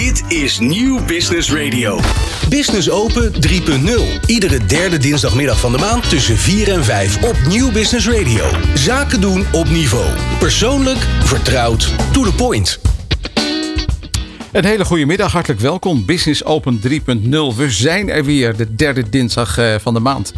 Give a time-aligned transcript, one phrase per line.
[0.00, 2.00] Dit is Nieuw Business Radio.
[2.48, 4.26] Business Open 3.0.
[4.26, 8.44] Iedere derde dinsdagmiddag van de maand tussen 4 en 5 op Nieuw Business Radio.
[8.74, 10.06] Zaken doen op niveau.
[10.38, 12.80] Persoonlijk, vertrouwd, to the point.
[14.52, 16.04] Een hele goede middag, hartelijk welkom.
[16.04, 17.56] Business Open 3.0.
[17.56, 20.32] We zijn er weer, de derde dinsdag eh, van de maand.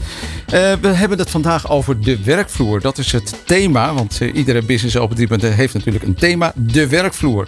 [0.54, 2.80] Uh, we hebben het vandaag over de werkvloer.
[2.80, 6.88] Dat is het thema, want uh, iedere Business Open 3.0 heeft natuurlijk een thema, de
[6.88, 7.46] werkvloer.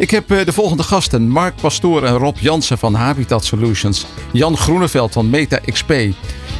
[0.00, 5.12] Ik heb de volgende gasten: Mark Pastoor en Rob Jansen van Habitat Solutions, Jan Groeneveld
[5.12, 5.92] van Meta XP,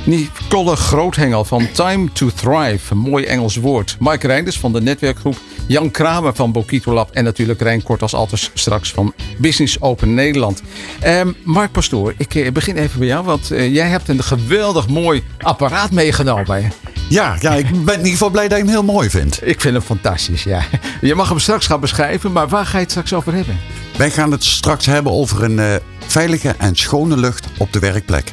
[0.05, 5.37] Nicole Groothengel van Time to Thrive, een mooi Engels woord, Mike Reinders van de netwerkgroep,
[5.67, 7.11] Jan Kramer van Bokito Lab.
[7.11, 10.63] En natuurlijk Rijn Kort als altijd straks van Business Open Nederland.
[11.07, 15.23] Um, Mark Pastoor, ik begin even bij jou, want uh, jij hebt een geweldig mooi
[15.39, 16.73] apparaat meegenomen.
[17.11, 19.47] Ja, ja, ik ben in ieder geval blij dat je hem heel mooi vindt.
[19.47, 20.63] Ik vind hem fantastisch, ja.
[21.01, 23.59] Je mag hem straks gaan beschrijven, maar waar ga je het straks over hebben?
[23.97, 25.75] Wij gaan het straks hebben over een uh,
[26.07, 28.33] veilige en schone lucht op de werkplek.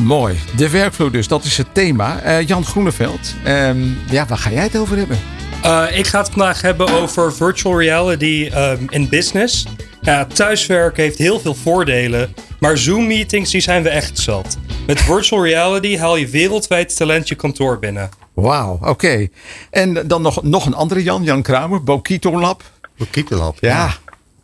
[0.00, 0.38] Mooi.
[0.56, 2.24] De werkvloer dus, dat is het thema.
[2.24, 5.18] Uh, Jan Groeneveld, um, ja, waar ga jij het over hebben?
[5.64, 9.66] Uh, ik ga het vandaag hebben over virtual reality um, in business.
[10.00, 14.58] Ja, thuiswerken heeft heel veel voordelen, maar Zoom-meetings die zijn we echt zat.
[14.86, 18.10] Met virtual reality haal je wereldwijd talent je kantoor binnen.
[18.34, 18.88] Wauw, oké.
[18.88, 19.30] Okay.
[19.70, 22.62] En dan nog, nog een andere Jan, Jan Kramer, Bokito Lab.
[22.96, 23.68] Bokito Lab, ja.
[23.68, 23.94] ja.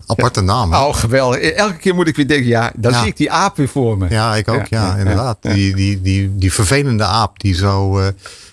[0.07, 0.73] Aparte naam.
[0.73, 1.41] Oh, geweldig.
[1.41, 2.99] Elke keer moet ik weer denken, ja, dan ja.
[2.99, 4.07] zie ik die aap weer voor me.
[4.09, 5.39] Ja, ik ook, ja, ja inderdaad.
[5.41, 8.07] Die, die, die, die vervelende aap die zo uh,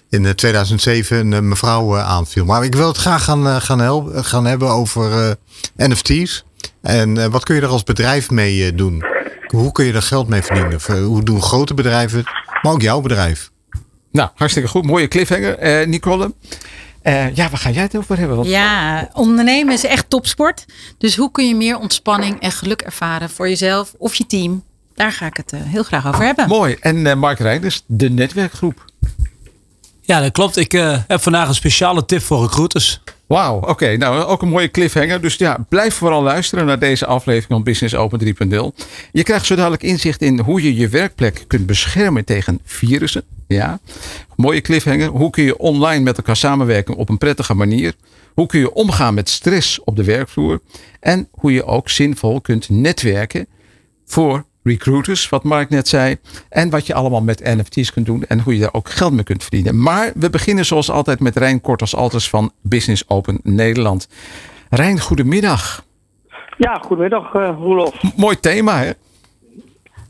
[0.10, 2.46] in 2007 een mevrouw uh, aanviel.
[2.46, 5.38] Maar ik wil het graag gaan, uh, gaan, helpen, gaan hebben over
[5.78, 6.46] NFT's.
[6.88, 9.04] En wat kun je er als bedrijf mee doen?
[9.48, 11.04] Hoe kun je er geld mee verdienen?
[11.04, 12.28] Hoe doen grote bedrijven het,
[12.62, 13.52] maar ook jouw bedrijf?
[14.12, 14.86] Nou, hartstikke goed.
[14.86, 16.34] Mooie cliffhanger, Nicole.
[17.04, 18.36] Uh, ja, waar ga jij het over hebben?
[18.36, 18.50] Want...
[18.50, 20.66] Ja, ondernemen is echt topsport.
[20.98, 24.64] Dus hoe kun je meer ontspanning en geluk ervaren voor jezelf of je team?
[24.94, 26.48] Daar ga ik het uh, heel graag over hebben.
[26.48, 26.78] Mooi.
[26.80, 28.86] En uh, Mark Reinders, de netwerkgroep.
[30.08, 30.58] Ja, dat klopt.
[30.58, 30.72] Ik
[31.08, 33.02] heb vandaag een speciale tip voor recruiters.
[33.26, 33.98] Wauw, oké.
[33.98, 35.22] Nou, ook een mooie cliffhanger.
[35.22, 38.86] Dus ja, blijf vooral luisteren naar deze aflevering van Business Open 3.0.
[39.12, 43.24] Je krijgt zo dadelijk inzicht in hoe je je werkplek kunt beschermen tegen virussen.
[43.48, 43.80] Ja,
[44.36, 45.08] mooie cliffhanger.
[45.08, 47.94] Hoe kun je online met elkaar samenwerken op een prettige manier?
[48.34, 50.62] Hoe kun je omgaan met stress op de werkvloer?
[51.00, 53.48] En hoe je ook zinvol kunt netwerken
[54.06, 56.18] voor recruiters, wat Mark net zei.
[56.50, 59.24] En wat je allemaal met NFT's kunt doen en hoe je daar ook geld mee
[59.24, 59.82] kunt verdienen.
[59.82, 64.10] Maar we beginnen zoals altijd met Rijn Kort als Alters van Business Open Nederland.
[64.70, 65.86] Rijn, goedemiddag.
[66.58, 68.16] Ja, goedemiddag uh, Roelof.
[68.16, 68.92] Mooi thema hè?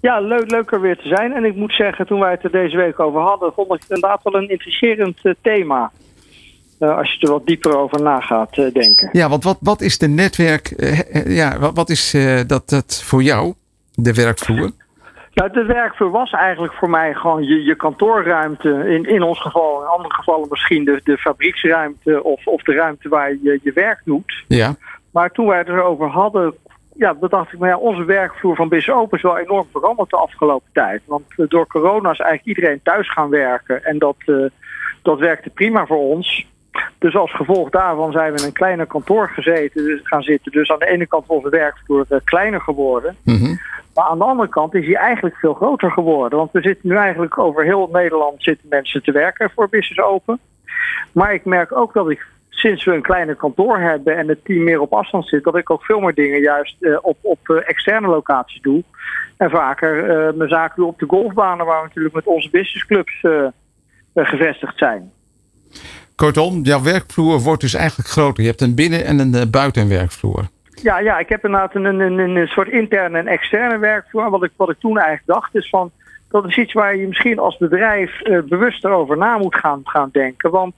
[0.01, 1.33] Ja, leuk, leuk er weer te zijn.
[1.33, 3.89] En ik moet zeggen, toen wij het er deze week over hadden, vond ik het
[3.89, 5.91] inderdaad wel een intrigerend uh, thema.
[6.79, 9.09] Uh, als je er wat dieper over na gaat uh, denken.
[9.11, 10.73] Ja, want wat, wat is de netwerk,
[11.27, 12.15] ja, wat, wat is
[12.47, 13.53] dat, dat voor jou,
[13.99, 14.71] de werkvloer?
[15.33, 18.69] Nou, de werkvloer was eigenlijk voor mij gewoon je, je kantoorruimte.
[18.69, 23.09] In, in ons geval, in andere gevallen misschien de, de fabrieksruimte of, of de ruimte
[23.09, 24.43] waar je je werk doet.
[24.47, 24.75] Ja.
[25.11, 26.53] Maar toen wij het erover hadden,
[26.93, 30.17] ja, dacht ik, maar ja, onze werkvloer van Business Open is wel enorm veranderd de
[30.17, 31.01] afgelopen tijd.
[31.05, 33.83] Want door corona is eigenlijk iedereen thuis gaan werken.
[33.83, 34.45] En dat, uh,
[35.01, 36.45] dat werkte prima voor ons.
[36.97, 40.51] Dus als gevolg daarvan zijn we in een kleiner kantoor gezeten, dus gaan zitten.
[40.51, 43.15] Dus aan de ene kant is onze werkvloer uh, kleiner geworden.
[43.23, 43.59] Mm -hmm.
[43.93, 46.37] Maar aan de andere kant is hij eigenlijk veel groter geworden.
[46.37, 50.39] Want we zitten nu eigenlijk over heel Nederland zitten mensen te werken voor Business Open.
[51.11, 54.63] Maar ik merk ook dat ik sinds we een kleiner kantoor hebben en het team
[54.63, 57.69] meer op afstand zit, dat ik ook veel meer dingen juist uh, op, op uh,
[57.69, 58.83] externe locaties doe.
[59.37, 63.25] En vaker uh, mijn zaken doe op de golfbanen waar we natuurlijk met onze businessclubs
[64.13, 65.11] gevestigd zijn.
[66.17, 68.43] Kortom, jouw werkvloer wordt dus eigenlijk groter.
[68.43, 70.47] Je hebt een binnen- en een buitenwerkvloer.
[70.81, 74.29] Ja, ja, ik heb inderdaad een, een, een soort interne en externe werkvloer.
[74.29, 75.91] Wat ik, wat ik toen eigenlijk dacht is van,
[76.29, 80.51] dat is iets waar je misschien als bedrijf bewuster over na moet gaan, gaan denken.
[80.51, 80.73] Want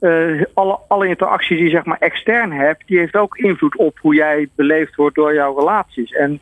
[0.00, 3.98] uh, alle, alle interacties die je zeg maar extern hebt, die heeft ook invloed op
[4.00, 6.12] hoe jij beleefd wordt door jouw relaties.
[6.12, 6.40] En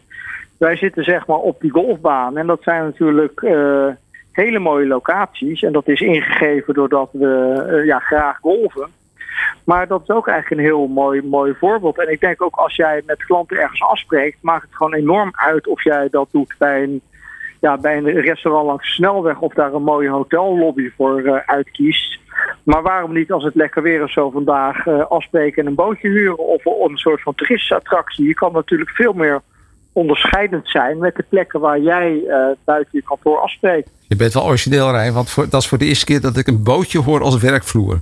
[0.59, 3.43] wij zitten zeg maar op die golfbaan en dat zijn natuurlijk
[4.33, 5.63] hele mooie locaties.
[5.63, 8.89] En dat is ingegeven doordat we uh, ja, graag golven.
[9.65, 11.99] Maar dat is ook eigenlijk een heel mooi, mooi voorbeeld.
[11.99, 15.67] En ik denk ook als jij met klanten ergens afspreekt, maakt het gewoon enorm uit
[15.67, 17.01] of jij dat doet bij een,
[17.61, 22.21] ja, bij een restaurant langs de snelweg of daar een mooie hotellobby voor uitkiest.
[22.63, 26.09] Maar waarom niet als het lekker weer is zo vandaag uh, afspreken en een bootje
[26.09, 28.27] huren of een soort van toeristenattractie?
[28.27, 29.41] Je kan natuurlijk veel meer
[29.93, 33.91] onderscheidend zijn met de plekken waar jij uh, buiten je kantoor afspreekt.
[34.09, 36.47] Je bent wel origineel, Rijn, want voor, dat is voor de eerste keer dat ik
[36.47, 38.01] een bootje hoor als werkvloer.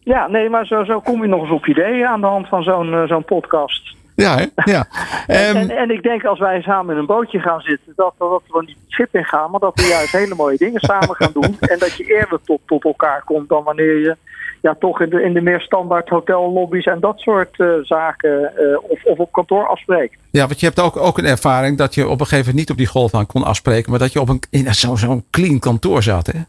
[0.00, 2.62] Ja, nee, maar zo, zo kom je nog eens op ideeën aan de hand van
[2.62, 3.96] zo'n uh, zo'n podcast.
[4.20, 4.72] Ja, hè?
[4.72, 4.86] ja.
[5.26, 8.14] En, Ehm, en, en ik denk als wij samen in een bootje gaan zitten, dat,
[8.18, 11.14] dat we niet het schip in gaan, maar dat we juist hele mooie dingen samen
[11.16, 11.56] gaan doen.
[11.72, 14.16] En dat je eerder tot, tot elkaar komt dan wanneer je
[14.62, 18.90] ja, toch in de, in de meer standaard hotellobby's en dat soort eh, zaken eh,
[18.90, 20.16] of, of op kantoor afspreekt.
[20.30, 22.70] ja, want je hebt ook, ook een ervaring dat je op een gegeven moment niet
[22.70, 26.02] op die golfbaan kon afspreken, maar dat je op een, in zo'n zo'n clean kantoor
[26.02, 26.26] zat.
[26.26, 26.40] Hè?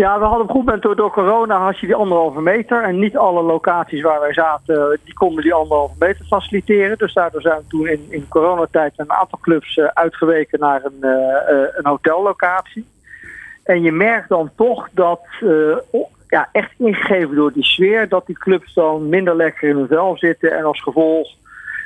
[0.00, 2.82] Ja, we hadden op goed moment door, corona had je die anderhalve meter.
[2.82, 6.98] En niet alle locaties waar wij zaten, die konden die anderhalve meter faciliteren.
[6.98, 11.02] Dus daardoor zijn we toen in, in coronatijd een aantal clubs eh, uitgeweken naar een,
[11.02, 12.86] eh, eh, een hotellocatie.
[13.64, 18.38] En je merkt dan toch dat, eh, ja, echt ingegeven door die sfeer, dat die
[18.38, 20.56] clubs dan minder lekker in hun vel zitten.
[20.56, 21.28] En als gevolg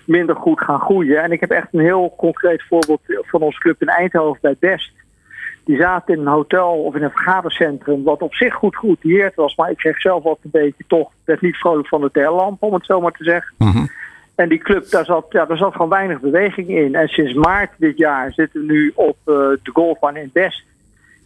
[0.06, 1.22] minder goed gaan groeien.
[1.22, 4.92] En ik heb echt een heel concreet voorbeeld van onze club in Eindhoven bij Best.
[5.64, 9.56] Die zaten in een hotel of in een vergadercentrum, wat op zich goed geoutilleerd was.
[9.56, 12.74] Maar ik kreeg zelf wat een beetje toch, werd niet vrolijk van de tellamp, om
[12.74, 13.54] het zo maar te zeggen.
[14.34, 16.94] En die club, daar zat, ja, daar zat gewoon weinig beweging in.
[16.94, 20.64] En sinds maart dit jaar zitten we nu op eh, de golfbaan in Best.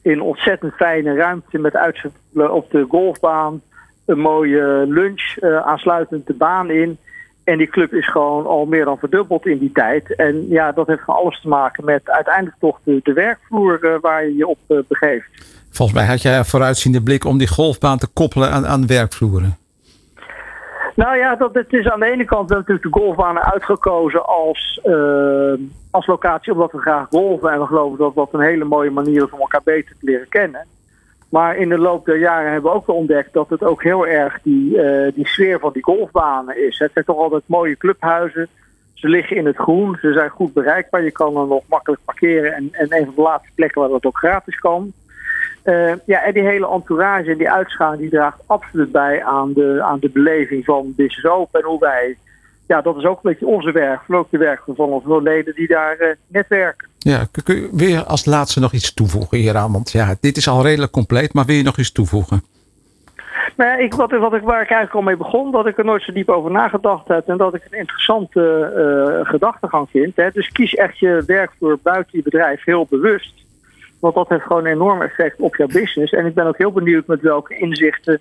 [0.03, 3.63] In ontzettend fijne ruimte met uitzicht op de golfbaan.
[4.05, 6.99] Een mooie lunch eh, aansluitend de baan in.
[7.49, 10.17] En die club is gewoon al meer dan verdubbeld in die tijd.
[10.17, 14.01] En ja, dat heeft van alles te maken met uiteindelijk toch de, de werkvloer eh,
[14.01, 15.29] waar je je op eh, begeeft.
[15.71, 19.57] Volgens mij had jij een vooruitziende blik om die golfbaan te koppelen aan, aan werkvloeren.
[20.95, 25.53] Nou ja, dat, het is aan de ene kant natuurlijk de golfbanen uitgekozen als, eh,
[25.91, 27.51] als locatie omdat we graag golven.
[27.51, 30.29] En we geloven dat dat een hele mooie manier is om elkaar beter te leren
[30.29, 30.67] kennen.
[31.29, 34.39] Maar in de loop der jaren hebben we ook ontdekt dat het ook heel erg
[34.43, 36.79] die, eh, die sfeer van die golfbanen is.
[36.79, 38.49] Het zijn toch altijd mooie clubhuizen.
[38.95, 41.03] Ze liggen in het groen, ze zijn goed bereikbaar.
[41.03, 42.53] Je kan er nog makkelijk parkeren.
[42.53, 44.93] En, en een van de laatste plekken waar dat ook gratis kan.
[45.63, 49.83] Eh, ja, en die hele entourage en die uitschaling die draagt absoluut bij aan de,
[49.83, 51.61] aan de beleving van Business Open.
[51.61, 52.17] En hoe wij,
[52.69, 55.55] ja, dat is ook een beetje onze werk, maar ook de werk van onze leden
[55.55, 56.89] die daar eh, netwerken.
[56.99, 59.73] Ja, kun- kun je weer als laatste nog iets toevoegen hieraan?
[59.73, 62.43] Want ja, dit is al redelijk compleet, maar wil je nog iets toevoegen?
[63.57, 65.85] Nou ja, ik, wat, wat ik, waar ik eigenlijk al mee begon, dat ik er
[65.85, 68.43] nooit zo diep over nagedacht heb en dat ik een interessante
[69.23, 70.17] eh, gedachtegang vind.
[70.17, 70.31] Hè.
[70.31, 73.33] Dus kies echt je werkvloer buiten je bedrijf heel bewust.
[74.01, 76.13] Want dat heeft gewoon een enorm effect op jouw business.
[76.13, 78.21] En ik ben ook heel benieuwd met welke inzichten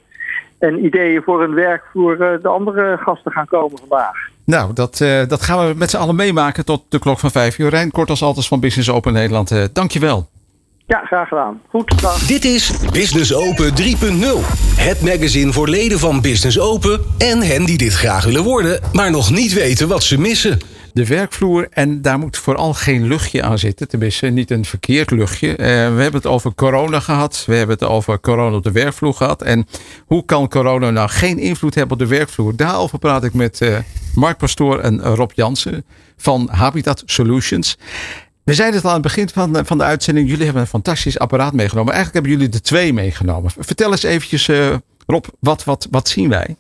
[0.60, 4.30] en ideeën voor een werkvloer eh, de andere gasten gaan komen vandaag.
[4.48, 7.58] Nou, dat, eh, dat gaan we met z'n allen meemaken tot de klok van vijf
[7.58, 7.70] uur.
[7.70, 9.52] Rijn, kort als altijd van Business Open Nederland.
[9.52, 10.30] Eh, dankjewel.
[10.86, 11.62] Ja, graag gedaan.
[11.70, 12.26] Goed, dag.
[12.26, 14.40] Dit is Business Open 3.0.
[14.76, 19.12] Het magazine voor leden van Business Open en hen die dit graag willen worden, maar
[19.12, 20.60] nog niet weten wat ze missen.
[20.98, 23.88] De werkvloer en daar moet vooral geen luchtje aan zitten.
[23.88, 25.50] Tenminste, niet een verkeerd luchtje.
[25.56, 27.44] Eh, we hebben het over corona gehad.
[27.46, 29.42] We hebben het over corona op de werkvloer gehad.
[29.42, 29.68] En
[30.06, 32.56] hoe kan corona nou geen invloed hebben op de werkvloer?
[32.56, 33.78] Daarover praat ik met eh,
[34.16, 35.86] Mark Pastoor en Rob Jansen
[36.18, 37.78] van Habitat Solutions.
[38.44, 40.30] We zeiden het al aan het begin van de, van de uitzending.
[40.30, 41.94] Jullie hebben een fantastisch apparaat meegenomen.
[41.94, 43.52] Eigenlijk hebben jullie er twee meegenomen.
[43.58, 46.56] Vertel eens eventjes, eh, Rob, wat, wat, wat zien wij?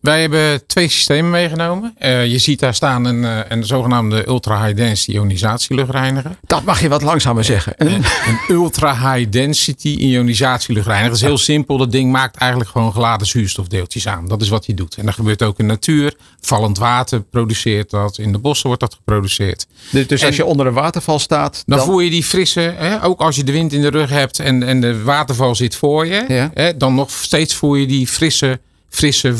[0.00, 1.94] Wij hebben twee systemen meegenomen.
[1.98, 6.36] Eh, je ziet daar staan een, eh, een zogenaamde ultra high density ionisatieluchtreiniger.
[6.46, 7.72] Dat mag je wat langzamer zeggen.
[7.76, 7.88] Een-
[8.26, 11.10] Een ultra high density ionisatieluchtreiniger.
[11.10, 11.76] Dat is heel simpel.
[11.76, 14.28] Dat ding maakt eigenlijk gewoon geladen zuurstofdeeltjes aan.
[14.28, 14.96] Dat is wat hij doet.
[14.96, 16.14] En dat gebeurt ook in natuur.
[16.40, 18.18] Vallend water produceert dat.
[18.18, 19.66] In de bossen wordt dat geproduceerd.
[19.90, 23.20] Dus dus als je onder een waterval staat, Dan, voel je die frisse, hè, ook
[23.20, 26.24] als je de wind in de rug hebt en, en de waterval zit voor je,
[26.28, 26.50] Ja.
[26.54, 29.34] hè, dan nog steeds voel je die frisse, frisse,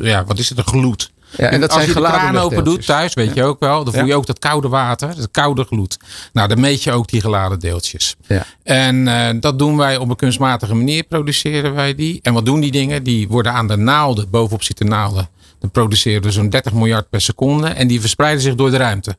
[0.00, 1.10] ja, wat is het, een gloed.
[1.36, 3.84] Ja, en dat als zijn je de kraan open doet thuis, weet je ook wel,
[3.84, 4.08] dan voel Ja.
[4.08, 5.96] je ook dat koude water, dat koude gloed.
[6.32, 8.16] Nou, dan meet je ook die geladen deeltjes.
[8.26, 8.44] Ja.
[8.62, 12.18] En eh, dat doen wij op een kunstmatige manier, produceren wij die.
[12.22, 13.02] En wat doen die dingen?
[13.02, 15.28] Die worden aan de naalden, bovenop zitten naalden.
[15.58, 19.16] Dan produceren we zo'n 30 miljard per seconde en die verspreiden zich door de ruimte.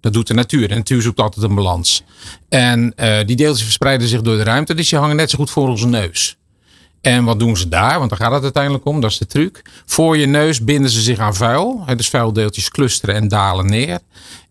[0.00, 0.62] Dat doet de natuur.
[0.62, 2.02] En de natuur zoekt altijd een balans.
[2.48, 4.74] En eh, die deeltjes verspreiden zich door de ruimte.
[4.74, 6.36] Dus die hangen net zo goed voor onze neus.
[7.00, 7.98] En wat doen ze daar?
[7.98, 9.00] Want daar gaat het uiteindelijk om.
[9.00, 9.62] Dat is de truc.
[9.86, 11.84] Voor je neus binden ze zich aan vuil.
[11.96, 13.98] Dus vuildeeltjes clusteren en dalen neer.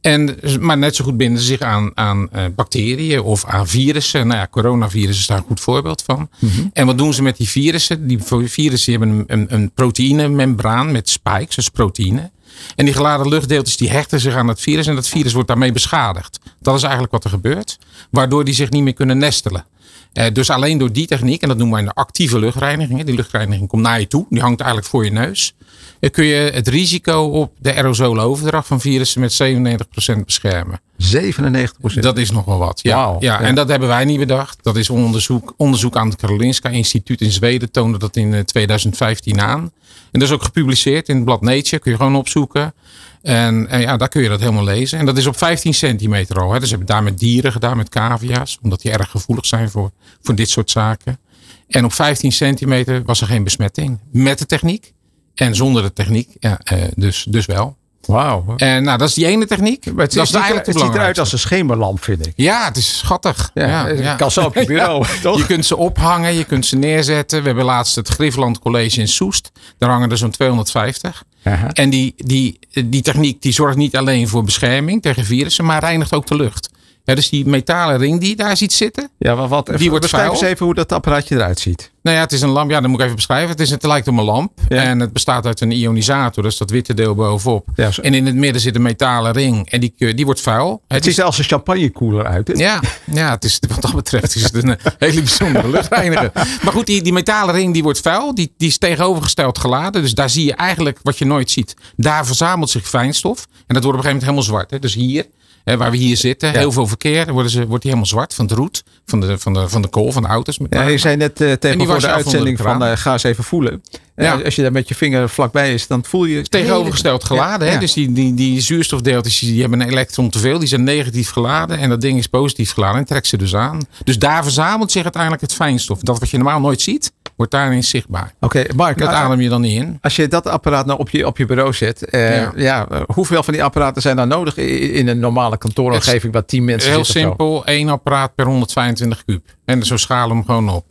[0.01, 4.27] En, maar net zo goed binden ze zich aan, aan eh, bacteriën of aan virussen.
[4.27, 6.29] Nou ja, coronavirussen is daar een goed voorbeeld van.
[6.73, 8.07] En wat doen ze met die virussen?
[8.07, 12.31] Die virussen hebben een, een, een proteïnemembraan met spikes, dus proteïne.
[12.75, 15.71] En die geladen luchtdeeltjes die hechten zich aan het virus en dat virus wordt daarmee
[15.71, 16.39] beschadigd.
[16.59, 17.79] Dat is eigenlijk wat er gebeurt,
[18.11, 19.65] waardoor die zich niet meer kunnen nestelen.
[20.13, 23.03] Eh, dus alleen door die techniek, en dat noemen wij een actieve luchtreiniging.
[23.03, 25.53] Die luchtreiniging komt naar je toe, die hangt eigenlijk voor je neus.
[25.99, 30.79] eh, kun je het risico op de aerosole overdracht van virussen met 97% beschermen.
[30.97, 32.79] 97% Dat is nog wel wat.
[32.83, 33.41] Ja, ja, ja.
[33.41, 34.57] en dat hebben wij niet bedacht.
[34.61, 39.41] Dat is onderzoek, onderzoek aan het Karolinska Instituut in Zweden toonde dat in eh, 2015
[39.41, 39.71] aan.
[40.11, 41.79] En dat is ook gepubliceerd in het blad Nature.
[41.79, 42.73] Kun je gewoon opzoeken.
[43.21, 44.99] En, en ja, daar kun je dat helemaal lezen.
[44.99, 46.53] En dat is op 15 centimeter al.
[46.53, 46.59] Hè.
[46.59, 48.57] Dus hebben daar met dieren gedaan, met cavia's.
[48.61, 51.19] Omdat die erg gevoelig zijn voor, voor dit soort zaken.
[51.67, 53.99] En op 15 centimeter was er geen besmetting.
[54.11, 54.93] Met de techniek.
[55.35, 57.77] En zonder de techniek, ja, eh, dus, dus wel.
[58.05, 58.53] Wauw.
[58.57, 59.85] En nou, dat is die ene techniek.
[59.93, 62.33] Maar het, dat is eigenlijk het ziet eruit als een schemerlamp, vind ik.
[62.35, 63.51] Ja, het is schattig.
[63.53, 64.15] Ja, Ja, het ja.
[64.15, 65.37] kan zo op je bureau, toch?
[65.37, 67.39] Je kunt ze ophangen, je kunt ze neerzetten.
[67.39, 69.51] We hebben laatst het Griffland College in Soest.
[69.77, 71.23] Daar hangen er zo'n 250.
[71.43, 71.69] Aha.
[71.69, 76.13] En die, die, die techniek die zorgt niet alleen voor bescherming tegen virussen, maar reinigt
[76.13, 76.69] ook de lucht.
[77.09, 79.09] Ja, dus die metalen ring die je daar ziet zitten.
[79.17, 80.39] Ja, maar wat, Die wordt beschrijf vuil.
[80.39, 81.91] eens even hoe dat apparaatje eruit ziet.
[82.01, 82.69] Nou ja, het is een lamp.
[82.71, 83.49] Ja, dat moet ik even beschrijven.
[83.49, 84.51] Het, is, het lijkt op een lamp.
[84.67, 84.81] Ja.
[84.83, 86.43] En het bestaat uit een ionisator.
[86.43, 87.67] Dus dat witte deel bovenop.
[87.75, 87.89] Ja.
[88.01, 89.69] En in het midden zit een metalen ring.
[89.69, 90.81] En die, die wordt vuil.
[90.87, 92.47] Het ziet er als een champagnekoeler uit.
[92.47, 92.53] hè?
[92.53, 96.31] Ja, ja het is, wat dat betreft is het een eh, hele bijzondere luchtreiniger.
[96.33, 98.35] Maar goed, die, die metalen ring die wordt vuil.
[98.35, 100.01] Die, die is tegenovergesteld geladen.
[100.01, 101.75] Dus daar zie je eigenlijk wat je nooit ziet.
[101.95, 103.47] Daar verzamelt zich fijnstof.
[103.67, 104.71] En dat wordt op een gegeven moment helemaal zwart.
[104.71, 104.79] Hè.
[104.79, 105.25] Dus hier,
[105.63, 107.25] hè, waar we hier zitten, heel veel verkeer.
[107.25, 108.83] Dan worden ze, wordt die helemaal zwart van het roet.
[109.05, 110.57] Van de, van de, van de kool, van de auto's.
[110.57, 112.97] Met Ja, je zei net eh, tegen die voor was de uitzending de van eh,
[112.97, 113.83] ga eens even voelen.
[114.15, 114.41] Eh, Ja.
[114.45, 116.41] als je daar met je vinger vlakbij is, dan voel je...
[116.41, 117.67] tegenovergesteld geladen.
[117.67, 117.79] Ja, Hè?
[117.79, 120.59] Dus die, die, die zuurstofdeeltjes die hebben een elektron te veel.
[120.59, 121.77] Die zijn negatief geladen.
[121.77, 122.99] En dat ding is positief geladen.
[122.99, 123.79] En trekt ze dus aan.
[124.03, 125.99] Dus daar verzamelt zich uiteindelijk het fijnstof.
[125.99, 128.33] Dat wat je normaal nooit ziet, wordt daarin zichtbaar.
[128.39, 129.97] Oké, Mark, Dat adem je dan niet in.
[130.01, 132.51] als je dat apparaat nou op je, op je bureau zet, eh, ja.
[132.55, 132.87] Ja.
[133.13, 137.05] hoeveel van die apparaten zijn dan nodig in, een normale kantooromgeving waar 10 mensen Heel
[137.05, 137.21] zitten?
[137.21, 137.27] zo?
[137.27, 137.65] simpel.
[137.65, 139.45] één apparaat per 125 kuub.
[139.65, 140.85] En zo schalen we hem gewoon op.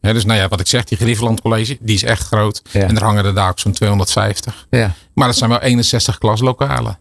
[0.00, 2.62] Dus nou ja, wat ik zeg, die Grievenland College, die is echt groot.
[2.70, 2.80] Ja.
[2.80, 4.66] En er hangen er daar ook zo'n 250.
[4.70, 4.92] Ja.
[5.14, 6.98] Maar dat zijn wel 61 klaslokalen.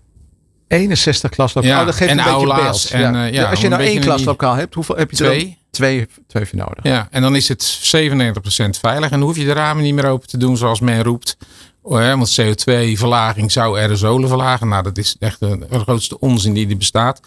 [0.67, 1.75] 61 klaslokalen.
[1.75, 2.89] Ja, Oh, dat geeft en een beetje beeld.
[2.91, 5.55] en, eh, ja, als je nou één die- klaslokaal hebt, hoeveel heb je er dan?
[5.73, 6.07] Twee.
[6.27, 6.83] Twee, nodig.
[6.83, 9.09] Ja, en dan is het 97% veilig.
[9.09, 11.37] En dan hoef je de ramen niet meer open te doen zoals men roept.
[11.81, 14.67] Oh, Want CO2-verlaging zou aerosolen verlagen.
[14.67, 17.19] Nou, dat is echt de, grootste onzin die er bestaat.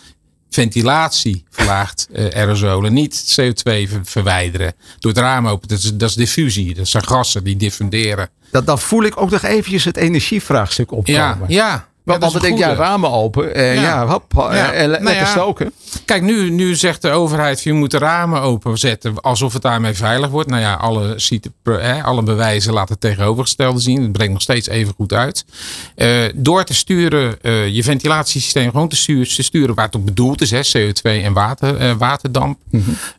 [0.51, 4.73] Ventilatie verlaagt eh, aerosolen, niet CO2 ver- verwijderen.
[4.99, 6.75] Door het raam open, dat is, dat is diffusie.
[6.75, 8.29] Dat zijn gassen die diffunderen.
[8.51, 11.19] Dat, dan voel ik ook nog eventjes het energievraagstuk opkomen.
[11.21, 11.89] Ja, ja.
[12.07, 13.55] Want, dan denk je, ramen open.
[13.55, 13.83] eh, ja.
[13.83, 14.07] Ja.
[14.07, 14.73] hop, Ja.
[14.73, 15.73] eh, en le- Nou lekker stoken.
[16.05, 20.29] Kijk, nu, nu zegt de overheid, je moet de ramen openzetten alsof het daarmee veilig
[20.31, 20.49] wordt.
[20.51, 21.15] Nou ja, alle,
[21.65, 24.03] hè, alle bewijzen laten het tegenovergestelde zien.
[24.03, 25.45] Het brengt nog steeds even goed uit.
[25.95, 27.37] Eh, door te sturen,
[27.75, 30.51] je ventilatiesysteem gewoon te sturen, te sturen waar het op bedoeld is.
[30.51, 32.59] Hè, CO2 en water, waterdamp.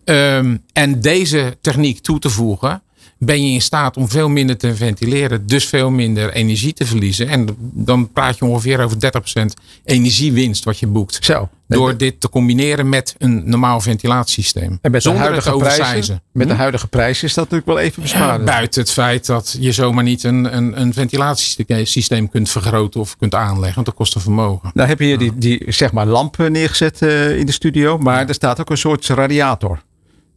[0.04, 2.82] Ehm, en deze techniek toe te voegen.
[3.20, 7.28] Ben je in staat om veel minder te ventileren, dus veel minder energie te verliezen.
[7.28, 9.00] En dan praat je ongeveer over 30%
[9.84, 11.18] energiewinst wat je boekt.
[11.22, 11.50] Zo.
[11.68, 14.80] Door dit te combineren met een normaal ventilatiesysteem.
[14.82, 16.60] En met de huidige prijzen, met de Hm?
[16.60, 18.46] huidige prijzen is dat natuurlijk wel even besparen.
[18.46, 23.36] Buiten het feit dat je zomaar niet een, een, een ventilatiesysteem kunt vergroten of kunt
[23.36, 23.74] aanleggen.
[23.76, 24.72] Want dat kost een vermogen.
[24.74, 27.98] Nou heb je hier die, die zeg maar lamp eh, neergezet eh, in de studio.
[27.98, 29.80] Maar er staat ook een soort radiator.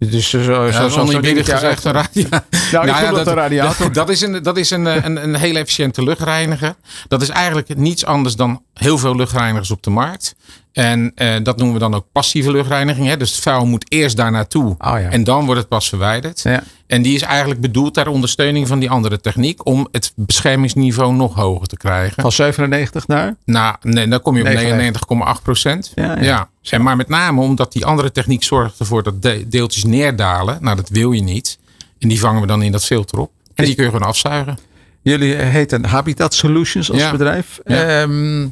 [0.09, 3.35] Dus zo, zo, Ja, zo, dingetje gezegd een uit- radia- Nou, ik voel dat een
[3.35, 3.92] radiator.
[3.92, 6.75] Dat is, een, dat is een, eh, een, een hele efficiënte luchtreiniger.
[7.09, 10.35] Dat is eigenlijk niets anders dan heel veel luchtreinigers op de markt.
[10.73, 13.07] En eh, dat noemen we dan ook passieve luchtreiniging.
[13.07, 13.16] Hè?
[13.16, 14.66] Dus het vuil moet eerst daar naartoe.
[14.78, 15.09] Oh ja.
[15.11, 16.40] En dan wordt het pas verwijderd.
[16.42, 16.62] Ja.
[16.91, 19.67] En die is eigenlijk bedoeld ter ondersteuning van die andere techniek.
[19.67, 22.23] Om het beschermingsniveau nog hoger te krijgen.
[22.23, 23.37] Van 97 naar?
[23.45, 25.37] Nou, nee, dan kom je op 99.
[25.39, 25.93] 99,8 procent.
[25.95, 26.21] Ja, ja.
[26.23, 30.59] Ja, En maar met name omdat die andere techniek zorgt ervoor dat de- deeltjes neerdalen.
[30.61, 31.59] Nou, dat wil je niet.
[31.99, 33.31] En die vangen we dan in dat filter op.
[33.55, 34.59] En die kun je gewoon afzuigen.
[35.03, 37.11] Jullie heten Habitat Solutions als Ja.
[37.11, 37.59] bedrijf.
[37.65, 38.47] Ehm,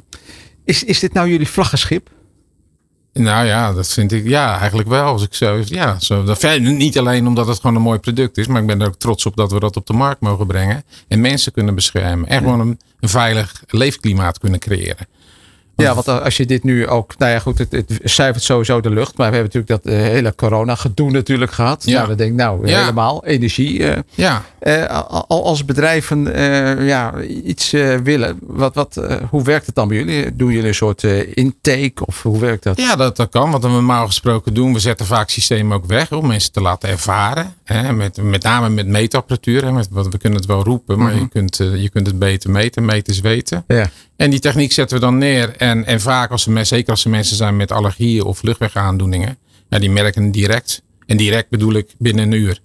[0.64, 2.10] is, is dit nou jullie vlaggenschip?
[3.18, 5.04] Nou ja, dat vind ik ja, eigenlijk wel.
[5.04, 6.24] Als ik zo, ja, zo,
[6.58, 9.26] niet alleen omdat het gewoon een mooi product is, maar ik ben er ook trots
[9.26, 10.84] op dat we dat op de markt mogen brengen.
[11.08, 12.28] En mensen kunnen beschermen.
[12.28, 15.06] En gewoon een veilig leefklimaat kunnen creëren.
[15.82, 18.90] Ja, want als je dit nu ook, nou ja goed, het, het zuivert sowieso de
[18.90, 19.16] lucht.
[19.16, 21.82] Maar we hebben natuurlijk dat eh, hele corona gedoe natuurlijk gehad.
[21.86, 21.94] Ja.
[21.96, 22.78] Nou, dan denk ik, nou Ja.
[22.80, 23.84] helemaal energie.
[23.90, 29.42] eh, Ja, eh, al als bedrijven eh, ja, iets eh, willen, wat, wat, eh, hoe
[29.42, 30.36] werkt het dan bij jullie?
[30.36, 32.80] Doen jullie een soort eh, intake of hoe werkt dat?
[32.80, 33.50] Ja, dat, dat kan.
[33.50, 36.88] Wat we normaal gesproken doen, we zetten vaak systemen ook weg om mensen te laten
[36.88, 37.54] ervaren.
[37.64, 39.64] Hè, met, met name met meetapparatuur.
[39.64, 42.18] Hè, met, wat- we kunnen het wel roepen, maar je, kunt, eh, je kunt het
[42.18, 42.84] beter meten.
[42.84, 43.64] Meten is weten.
[43.66, 43.90] Ja.
[44.16, 45.54] En die techniek zetten we dan neer.
[45.56, 49.78] En, en vaak, als ze, zeker als er mensen zijn met allergieën of luchtwegaandoeningen, ja,
[49.78, 50.82] die merken direct.
[51.06, 52.60] En direct bedoel ik binnen een uur.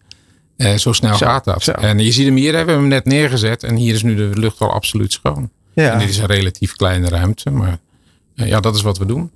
[0.57, 1.63] Eh, zo snel Zo, gaat dat.
[1.63, 1.71] zo.
[1.71, 3.63] En je ziet hem hier, hè, we hebben hem net neergezet.
[3.63, 5.49] En hier is nu de lucht al absoluut schoon.
[5.73, 5.91] Ja.
[5.91, 7.51] En dit is een relatief kleine ruimte.
[7.51, 7.79] Maar
[8.35, 9.31] eh, ja, dat is wat we doen.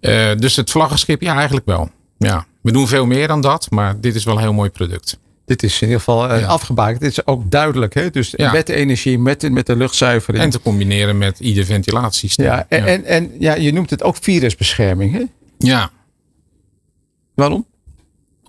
[0.00, 1.90] Eh, dus het vlaggenschip, ja, eigenlijk wel.
[2.18, 3.70] Ja, we doen veel meer dan dat.
[3.70, 5.18] Maar dit is wel een heel mooi product.
[5.50, 6.46] Dit is in ieder geval uh, Ja.
[6.46, 7.00] afgebakend.
[7.00, 7.94] Dit is ook duidelijk.
[7.94, 8.10] Hè?
[8.10, 8.52] Dus Ja.
[8.52, 10.44] met de energie, met, de- met de luchtzuivering.
[10.44, 12.46] En te combineren met ieder ventilatiesysteem.
[12.46, 15.12] ja, en, En, en ja, je noemt het ook virusbescherming.
[15.12, 15.22] Hè?
[15.58, 15.90] ja,
[17.34, 17.66] Waarom?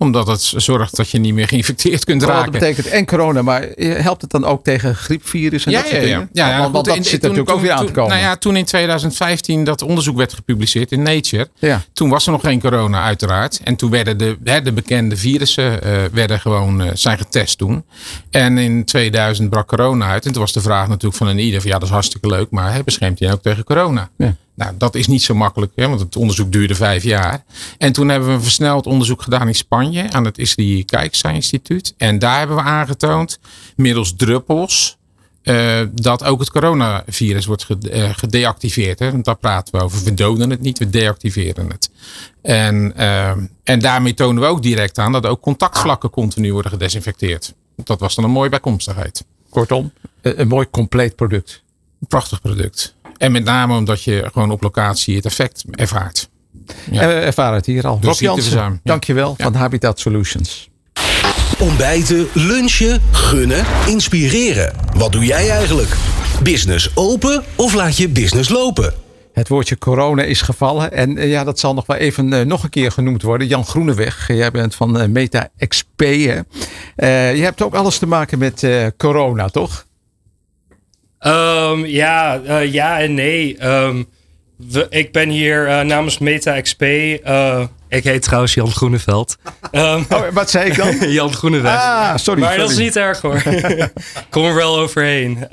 [0.02, 2.42] Omdat het zorgt dat je niet meer geïnfecteerd kunt raken.
[2.52, 6.02] dat betekent en corona, maar helpt het dan ook tegen griepvirus en ja, dat soort
[6.02, 6.14] ja, ja.
[6.14, 6.28] dingen?
[6.32, 8.10] ja, ja, want, want dat in- zit toen- natuurlijk ook weer aan te toen- komen.
[8.10, 11.48] Nou ja, toen in 2015 dat onderzoek werd gepubliceerd in Nature.
[11.58, 11.82] Ja.
[11.92, 13.60] Toen was er nog geen corona uiteraard.
[13.64, 17.84] En toen werden de, hè, de bekende virussen eh, werden gewoon, eh, zijn getest toen.
[18.30, 20.26] En in 2000 brak corona uit.
[20.26, 21.60] En toen was de vraag natuurlijk van een ieder.
[21.60, 22.50] Van, ja, dat is hartstikke leuk.
[22.50, 24.08] Maar hè, beschermt hij ook tegen corona?
[24.16, 24.34] Ja.
[24.54, 25.72] Nou, dat is niet zo makkelijk.
[25.74, 27.44] Hè, want het onderzoek duurde vijf jaar.
[27.78, 30.10] En toen hebben we een versneld onderzoek gedaan in Spanje.
[30.10, 31.94] Aan het Isli Kijksa Instituut.
[31.96, 33.38] En daar hebben we aangetoond.
[33.76, 34.96] Middels druppels.
[35.42, 38.98] eh, dat ook het coronavirus wordt eh, gedeactiveerd.
[38.98, 39.10] Hè?
[39.12, 40.04] Want daar praten we over.
[40.04, 41.90] We doden het niet, we deactiveren het.
[42.42, 43.32] En, eh,
[43.64, 47.54] en daarmee tonen we ook direct aan dat ook contactvlakken continu worden gedesinfecteerd.
[47.76, 49.24] Dat was dan een mooie bijkomstigheid.
[49.48, 51.62] Kortom, een, een mooi compleet product.
[52.00, 52.94] Een prachtig product.
[53.22, 56.28] En met name omdat je gewoon op locatie het effect ervaart.
[56.90, 57.00] Ja.
[57.00, 57.98] En we ervaren het hier al.
[58.00, 58.78] Door Rob Jansen, ja.
[58.84, 59.44] dankjewel Ja.
[59.44, 60.70] van Habitat Solutions.
[61.58, 64.74] Ontbijten, lunchen, gunnen, inspireren.
[64.96, 65.96] Wat doe jij eigenlijk?
[66.42, 68.94] Business open of laat je business lopen?
[69.32, 70.92] Het woordje corona is gevallen.
[70.92, 73.46] En eh, ja, dat zal nog wel even eh, nog een keer genoemd worden.
[73.46, 76.00] Jan Groeneweg, jij bent van eh, Meta XP.
[76.00, 76.40] Hè?
[76.96, 79.86] Eh, je hebt ook alles te maken met eh, corona, toch?
[81.22, 83.56] Ehm, ja, eh, ja en nee.
[83.58, 84.02] Ehm,
[84.56, 86.82] we, ik ben hier eh, namens Meta XP.
[86.82, 89.36] eh, ik heet trouwens Jan Groeneveld.
[89.70, 90.96] Ehm, Oh, wat zei ik dan?
[91.12, 91.72] Jan Groeneweg.
[91.74, 92.40] Ah, sorry.
[92.40, 93.42] maar dat is niet erg hoor.
[94.30, 95.46] Kom er wel overheen.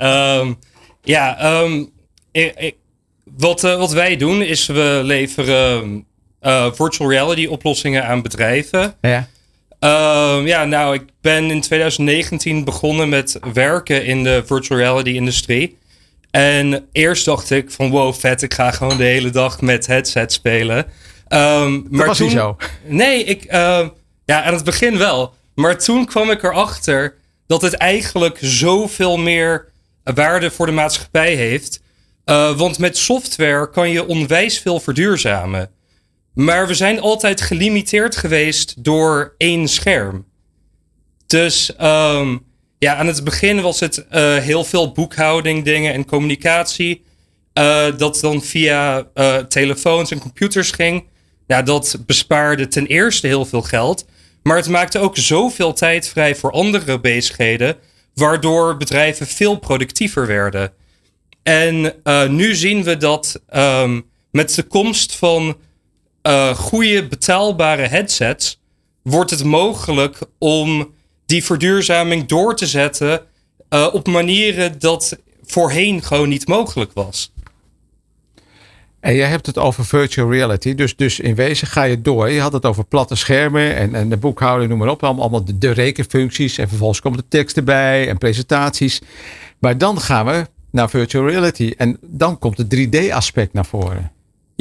[1.02, 1.38] Ja,
[2.32, 2.76] ik- ik-
[3.36, 6.04] wat, wat wij doen is we leveren
[6.74, 8.94] virtual reality oplossingen aan bedrijven.
[9.00, 9.28] Ja.
[9.80, 15.78] Ehm, ja, nou, ik ben in 2019 begonnen met werken in de virtual reality industrie.
[16.30, 20.32] En eerst dacht ik van wow, vet, ik ga gewoon de hele dag met headset
[20.32, 20.86] spelen.
[21.28, 22.56] Dat maar was toen, niet zo.
[22.84, 23.88] Nee, ik, ehm,
[24.24, 25.34] ja, aan het begin wel.
[25.54, 27.14] Maar toen kwam ik erachter
[27.46, 29.68] dat het eigenlijk zoveel meer
[30.02, 31.80] waarde voor de maatschappij heeft.
[32.24, 35.70] Eh, want met software kan je onwijs veel verduurzamen.
[36.40, 40.26] Maar we zijn altijd gelimiteerd geweest door één scherm.
[41.26, 42.36] Dus ehm,
[42.78, 47.04] ja, aan het begin was het eh, heel veel boekhouding, dingen en communicatie.
[47.52, 51.04] eh, dat dan via eh, telefoons en computers ging.
[51.46, 54.06] Ja, dat bespaarde ten eerste heel veel geld.
[54.42, 57.76] Maar het maakte ook zoveel tijd vrij voor andere bezigheden.
[58.14, 60.72] Waardoor bedrijven veel productiever werden.
[61.42, 61.94] En
[62.28, 64.00] nu zien we dat ehm,
[64.30, 65.56] met de komst van
[66.22, 68.60] eh goede betaalbare headsets
[69.02, 70.94] wordt het mogelijk om
[71.26, 73.20] die verduurzaming door te zetten
[73.68, 77.32] eh, op manieren dat voorheen gewoon niet mogelijk was.
[79.00, 80.74] En jij hebt het over virtual reality.
[80.74, 82.30] Dus, dus in wezen ga je door.
[82.30, 85.02] Je had het over platte schermen en, en de boekhouding, noem maar op.
[85.02, 86.58] Allemaal, allemaal de, rekenfuncties.
[86.58, 89.00] En vervolgens komt de tekst erbij en presentaties.
[89.58, 91.74] Maar dan gaan we naar virtual reality.
[91.76, 94.12] En dan komt het 3D-aspect naar voren.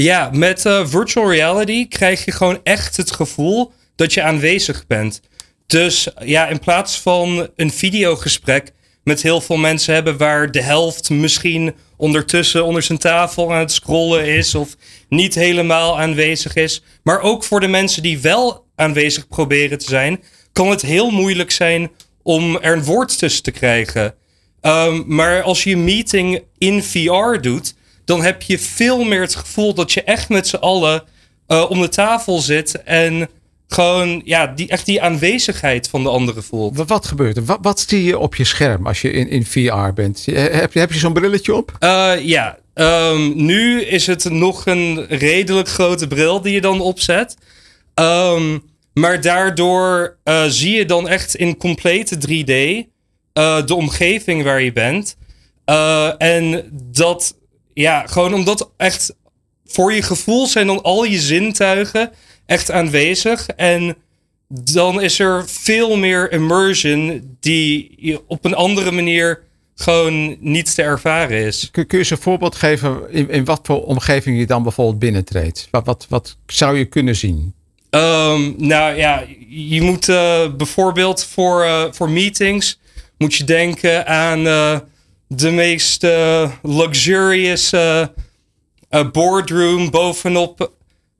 [0.01, 5.21] Ja, met eh, virtual reality krijg je gewoon echt het gevoel dat je aanwezig bent.
[5.67, 8.71] Dus ja, in plaats van een videogesprek
[9.03, 13.71] met heel veel mensen hebben waar de helft misschien ondertussen onder zijn tafel aan het
[13.71, 14.75] scrollen is of
[15.09, 16.83] niet helemaal aanwezig is.
[17.03, 21.51] Maar ook voor de mensen die wel aanwezig proberen te zijn, kan het heel moeilijk
[21.51, 21.91] zijn
[22.23, 24.15] om er een woord tussen te krijgen.
[24.61, 27.77] Ehm, maar als je een meeting in VR doet,
[28.09, 31.03] dan heb je veel meer het gevoel dat je echt met z'n allen
[31.47, 33.29] eh, om de tafel zit en
[33.67, 36.77] gewoon ja, die, echt die aanwezigheid van de anderen voelt.
[36.77, 37.45] Wat, wat gebeurt er?
[37.45, 40.25] Wat, wat zie je op je scherm als je in, in VR bent?
[40.25, 41.75] Heb je, heb je zo'n brilletje op?
[41.79, 47.35] Eh, ja, ehm, nu is het nog een redelijk grote bril die je dan opzet.
[47.93, 48.57] Ehm,
[48.93, 52.87] maar daardoor eh, zie je dan echt in complete 3D
[53.33, 55.17] eh, de omgeving waar je bent.
[56.17, 57.38] En dat,
[57.81, 59.15] ja, gewoon omdat echt
[59.65, 62.11] voor je gevoel zijn dan al je zintuigen
[62.45, 63.47] echt aanwezig.
[63.47, 63.95] En
[64.47, 69.43] dan is er veel meer immersion die je op een andere manier
[69.75, 71.69] gewoon niet te ervaren is.
[71.71, 74.99] Kun, kun je eens een voorbeeld geven in, in wat voor omgeving je dan bijvoorbeeld
[74.99, 75.67] binnentreedt?
[75.71, 77.53] Wat, wat, wat zou je kunnen zien?
[77.89, 82.79] Ehm, nou ja, je moet eh, bijvoorbeeld voor, eh, voor meetings
[83.17, 84.79] moet je denken aan eh,
[85.31, 88.01] de meest eh, luxurious eh,
[88.89, 90.71] eh, boardroom bovenop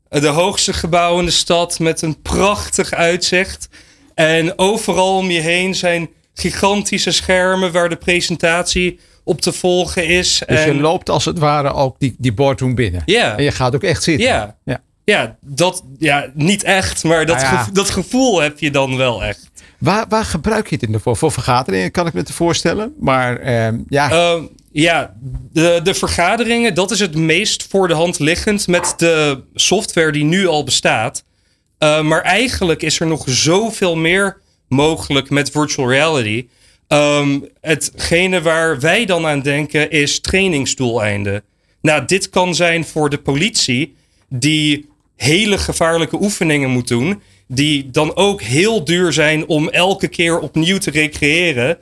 [0.10, 3.70] de hoogste gebouw in de stad met een prachtig uitzicht.
[4.14, 10.42] En overal om je heen zijn gigantische schermen waar de presentatie op te volgen is.
[10.48, 13.02] Dus je en, loopt als het ware ook die, die boardroom binnen.
[13.06, 13.38] Ja.
[13.38, 14.28] En je gaat ook echt zitten.
[14.28, 14.58] Ja.
[14.66, 14.82] ja.
[15.04, 17.58] ja, dat, ja, niet echt, maar dat, Nou ja.
[17.58, 19.50] gevo- dat gevoel heb je dan wel echt.
[19.80, 21.18] Waar, waar gebruik je in voor?
[21.18, 22.94] Voor vergaderingen kan ik me te voorstellen.
[23.00, 25.16] Maar ehm, ja, Ehm, ja,
[25.52, 30.24] de, de vergaderingen, dat is het meest voor de hand liggend met de software die
[30.24, 31.24] nu al bestaat.
[31.78, 34.38] Eh, maar eigenlijk is er nog zoveel meer
[34.68, 36.48] mogelijk met virtual reality.
[36.88, 41.44] Ehm, hetgene waar wij dan aan denken is trainingsdoeleinden.
[41.82, 43.96] Nou, dit kan zijn voor de politie
[44.30, 47.22] die hele gevaarlijke oefeningen moet doen.
[47.52, 51.78] Die dan ook heel duur zijn om elke keer opnieuw te recreëren.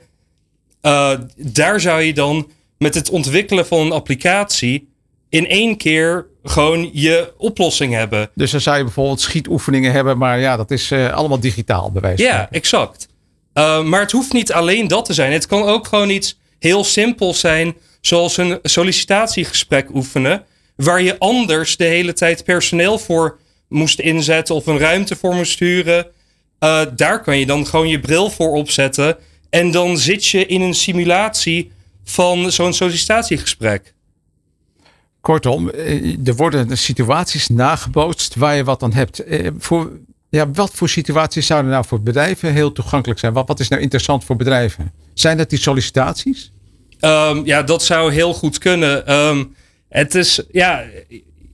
[0.82, 4.88] Uh, daar zou je dan met het ontwikkelen van een applicatie
[5.28, 8.30] in één keer gewoon je oplossing hebben.
[8.34, 10.18] dus dan zou je bijvoorbeeld schietoefeningen hebben.
[10.18, 13.08] Maar ja, dat is eh, allemaal digitaal van Ja, exact.
[13.54, 15.32] Uh, maar het hoeft niet alleen dat te zijn.
[15.32, 20.44] Het kan ook gewoon iets heel simpels zijn, zoals een sollicitatiegesprek oefenen,
[20.76, 25.52] waar je anders de hele tijd personeel voor moest inzetten of een ruimte voor moest
[25.52, 26.06] sturen.
[26.60, 29.16] Uh, daar kan je dan gewoon je bril voor opzetten
[29.50, 31.70] en dan zit je in een simulatie
[32.04, 33.94] van zo'n sollicitatiegesprek.
[35.20, 39.24] Kortom, eh, er worden situaties nagebootst waar je wat aan hebt.
[39.24, 39.90] Eh, voor,
[40.28, 43.32] ja, wat voor situaties zouden nou voor bedrijven heel toegankelijk zijn?
[43.32, 44.92] Wat, wat is nou interessant voor bedrijven?
[45.14, 46.52] Zijn dat die sollicitaties?
[47.00, 49.12] Um, ja, dat zou heel goed kunnen.
[49.12, 49.54] Um,
[49.88, 50.84] het is, ja,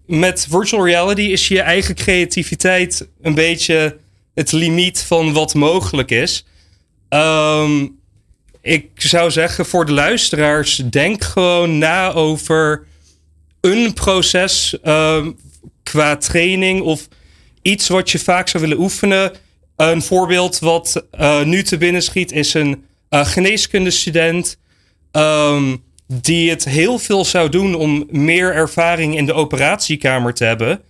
[0.07, 3.99] met virtual reality is je eigen creativiteit een beetje
[4.35, 6.47] het limiet van wat mogelijk is.
[7.09, 7.99] Um,
[8.63, 12.87] ik zou zeggen voor de luisteraars, denk gewoon na over
[13.61, 15.39] een proces um,
[15.83, 17.09] qua training of
[17.63, 19.33] iets wat je vaak zou willen oefenen.
[19.77, 24.59] Een voorbeeld wat uh, nu te binnen schiet is een uh, geneeskundestudent
[25.13, 30.81] um, die het heel veel zou doen om meer ervaring in de operatiekamer te hebben.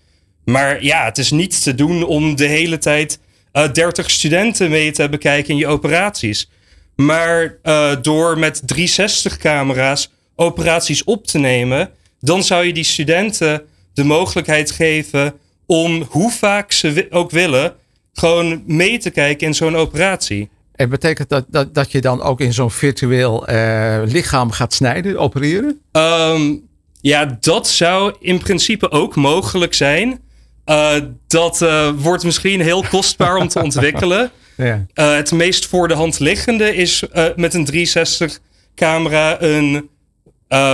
[0.44, 3.18] Maar ja, het is niet te doen om de hele tijd
[3.52, 6.50] uh, 30 studenten mee te bekijken in je operaties.
[6.96, 13.62] Maar uh, door met 360-camera's operaties op te nemen, dan zou je die studenten
[13.94, 15.34] de mogelijkheid geven
[15.66, 17.74] om hoe vaak ze ook willen,
[18.12, 20.48] gewoon mee te kijken in zo'n operatie.
[20.74, 25.18] En betekent dat, dat dat je dan ook in zo'n virtueel uh, lichaam gaat snijden,
[25.18, 25.80] opereren?
[25.92, 26.68] Um,
[27.00, 30.20] ja, dat zou in principe ook mogelijk zijn.
[30.66, 30.94] Uh,
[31.26, 34.30] dat uh, wordt misschien heel kostbaar om te ontwikkelen.
[34.56, 34.86] Ja.
[34.94, 37.04] Het meest voor de hand liggende is
[37.36, 38.38] met een 360
[38.74, 39.88] camera een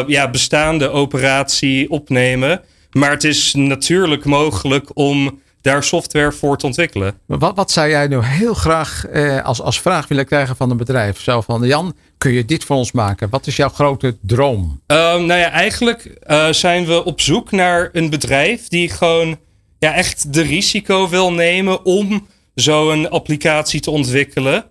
[0.07, 2.63] ja, bestaande operatie opnemen.
[2.91, 7.21] Maar het is natuurlijk mogelijk om daar software voor te ontwikkelen.
[7.27, 10.77] Wat, wat zou jij nu heel graag eh, als, als vraag willen krijgen van een
[10.77, 11.21] bedrijf?
[11.21, 13.31] Zo van, Jan, kun je dit voor ons maken?
[13.31, 14.81] Wat is jouw grote droom?
[14.87, 19.39] Uh, nou ja, eigenlijk uh, zijn we op zoek naar een bedrijf die gewoon
[19.79, 24.65] ja, echt de risico wil nemen om zo'n applicatie te ontwikkelen.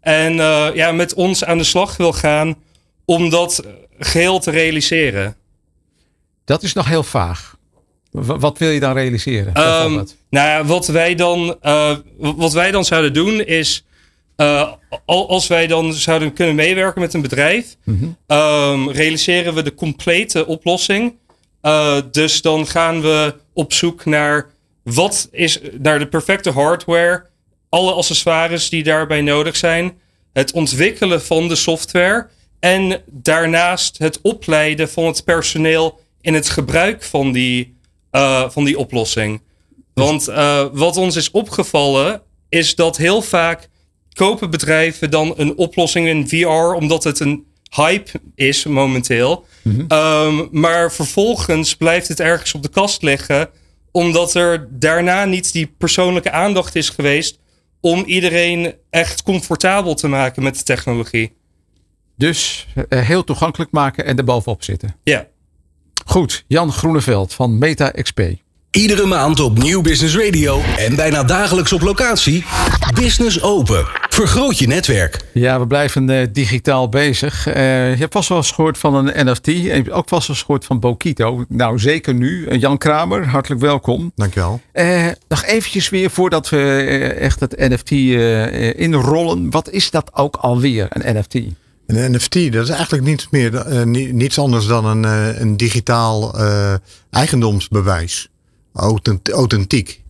[0.00, 2.54] En uh, ja, met ons aan de slag wil gaan
[3.04, 3.64] om dat
[3.98, 5.36] geheel te realiseren.
[6.44, 7.56] Dat is nog heel vaag.
[8.24, 9.46] Wat wil je dan realiseren?
[9.46, 9.94] Um,
[10.30, 13.82] nou ja, wat wij dan, uh, wat wij dan zouden doen is.
[14.36, 14.72] Uh,
[15.04, 18.36] als wij dan zouden kunnen meewerken met een bedrijf, mm -hmm.
[18.36, 21.14] um, realiseren we de complete oplossing.
[21.62, 24.46] Uh, dus dan gaan we op zoek naar
[24.82, 27.24] wat is naar de perfecte hardware,
[27.68, 29.98] alle accessoires die daarbij nodig zijn,
[30.32, 32.26] het ontwikkelen van de software
[32.60, 37.76] en daarnaast het opleiden van het personeel in het gebruik van die
[38.12, 39.42] uh, van die oplossing.
[39.94, 43.68] Want uh, wat ons is opgevallen is dat heel vaak
[44.12, 49.46] kopen bedrijven dan een oplossing in VR omdat het een hype is momenteel.
[49.62, 49.98] Mm -hmm.
[49.98, 53.50] um, maar vervolgens blijft het ergens op de kast liggen
[53.90, 57.38] omdat er daarna niet die persoonlijke aandacht is geweest
[57.80, 61.36] om iedereen echt comfortabel te maken met de technologie.
[62.16, 64.96] Dus uh, heel toegankelijk maken en er bovenop zitten.
[65.02, 65.26] Ja.
[66.08, 68.20] Goed, Jan Groeneveld van Meta XP.
[68.70, 72.44] Iedere maand op Nieuw Business Radio en bijna dagelijks op locatie.
[72.94, 73.86] Business Open.
[74.08, 75.20] Vergroot je netwerk.
[75.32, 77.46] Ja, we blijven uh, digitaal bezig.
[77.46, 77.54] Uh,
[77.90, 79.46] je hebt vast wel eens gehoord van een NFT.
[79.46, 81.44] En je hebt ook vast wel eens gehoord van Bokito.
[81.48, 82.46] Nou, zeker nu.
[82.48, 84.12] Uh, Jan Kramer, hartelijk welkom.
[84.14, 84.60] Dankjewel.
[85.28, 86.82] nog eventjes weer voordat we
[87.18, 87.90] echt het NFT
[88.76, 89.50] inrollen.
[89.50, 91.34] Wat is dat ook alweer, een NFT?
[91.88, 96.40] Een NFT, dat is eigenlijk niets, meer, uh, niets anders dan een, uh, een digitaal
[96.40, 96.74] uh,
[97.10, 98.28] eigendomsbewijs.
[98.72, 100.02] Authent authentiek.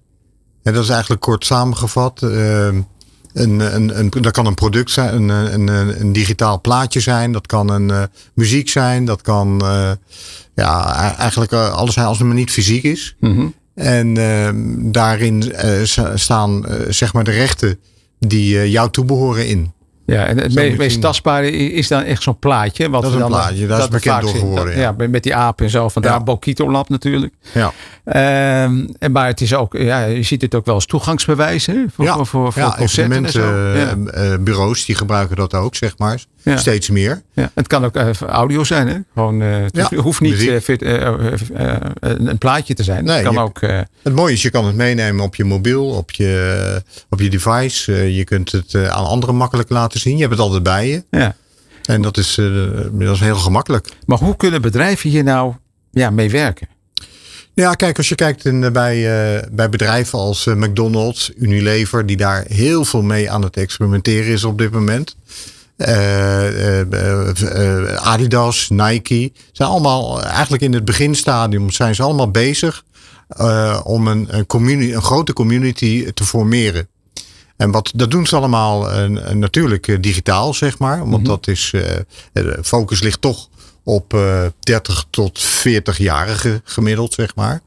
[0.63, 2.23] En dat is eigenlijk kort samengevat.
[2.23, 2.87] Een,
[3.33, 7.33] een, een, dat kan een product zijn, een, een, een, digitaal plaatje zijn.
[7.33, 9.05] Dat kan een muziek zijn.
[9.05, 9.63] Dat kan
[10.55, 13.17] ja, eigenlijk alles zijn als het maar niet fysiek is.
[13.21, 13.55] Mm -hmm.
[13.75, 14.15] En
[14.93, 15.53] daarin
[16.15, 17.79] staan zeg maar de rechten
[18.19, 19.73] die jou toebehoren in.
[20.15, 22.91] Ja, en het meest, meest tastbare is dan echt zo'n plaatje.
[22.91, 24.77] Wat dat is een dan, plaatje, daar is bekend door geworden.
[24.77, 24.95] Ja.
[24.99, 25.09] ja.
[25.09, 25.89] met die aap en zo.
[25.89, 26.23] Vandaar ja.
[26.23, 27.35] Bokito Lab natuurlijk.
[27.53, 27.73] Ja.
[28.65, 31.85] Um, en maar het is ook, ja, je ziet het ook wel als toegangsbewijs hè,
[31.95, 32.15] voor, ja.
[32.15, 33.57] voor, voor, voor ja, concerten en zo.
[33.75, 33.95] Ja.
[33.97, 36.25] Uh, bureaus die gebruiken dat ook, zeg maar.
[36.55, 37.23] Steeds meer.
[37.33, 37.51] Ja.
[37.55, 38.99] Het kan ook uh, audio zijn, hè?
[39.15, 40.83] Gewoon, uh, het hoeft niet fit,
[42.01, 43.05] een plaatje te zijn.
[43.05, 43.61] Nee, het kan je- ook.
[44.03, 47.93] Het mooie is, je kan het meenemen op je mobiel, op je, op je device.
[47.93, 50.15] Eh, je kunt het eh, aan anderen makkelijk laten zien.
[50.15, 51.05] Je hebt het altijd bij je.
[51.11, 51.37] ja.
[51.89, 52.47] En dat is, eh,
[52.93, 53.89] dat is heel gemakkelijk.
[54.07, 55.55] Maar hoe kunnen bedrijven hier nou
[55.91, 56.69] ja, mee werken?
[57.55, 62.17] Ja, kijk, als je kijkt in, eh, bij, eh, bij bedrijven als McDonald's, Unilever, die
[62.17, 65.17] daar heel veel mee aan het experimenteren is op dit moment.
[67.97, 72.85] Adidas, Nike, zijn allemaal eigenlijk in het beginstadium zijn ze allemaal bezig
[73.83, 76.89] om een, een, community, een grote community te formeren.
[77.59, 81.09] En wat, dat doen ze allemaal eh, natuurlijk eh, digitaal, zeg maar.
[81.11, 81.83] Want dat is, eh,
[82.33, 83.49] de focus ligt toch
[83.83, 87.61] op eh 30 tot 40-jarigen gemiddeld, zeg maar.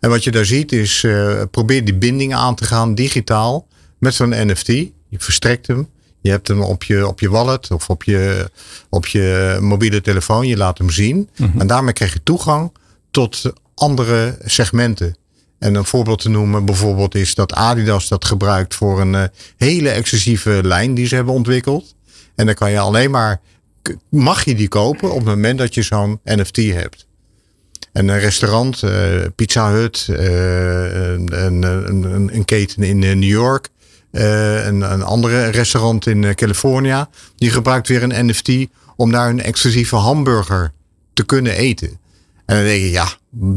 [0.00, 1.06] En wat je daar ziet is,
[1.50, 3.66] probeer die binding aan te gaan digitaal
[3.98, 4.66] met zo'n NFT.
[4.66, 5.88] Je verstrekt hem.
[6.20, 8.50] Je hebt hem op je, op je wallet of op je,
[8.88, 10.46] op je mobiele telefoon.
[10.46, 11.28] Je laat hem zien.
[11.58, 12.72] En daarmee krijg je toegang
[13.10, 15.16] tot andere segmenten.
[15.58, 19.24] En een voorbeeld te noemen bijvoorbeeld is dat Adidas dat gebruikt voor een eh,
[19.56, 21.94] hele exclusieve lijn die ze hebben ontwikkeld.
[22.34, 23.40] En dan kan je alleen maar,
[24.08, 27.06] mag je die kopen op het moment dat je zo'n NFT hebt.
[27.92, 28.92] En een restaurant, eh,
[29.34, 33.68] Pizza Hut, eh, een, een, een, keten in New York,
[34.10, 38.50] een, een andere restaurant in California, die gebruikt weer een NFT
[38.96, 40.72] om daar een exclusieve hamburger
[41.12, 41.98] te kunnen eten.
[42.48, 43.08] En dan denk je, ja,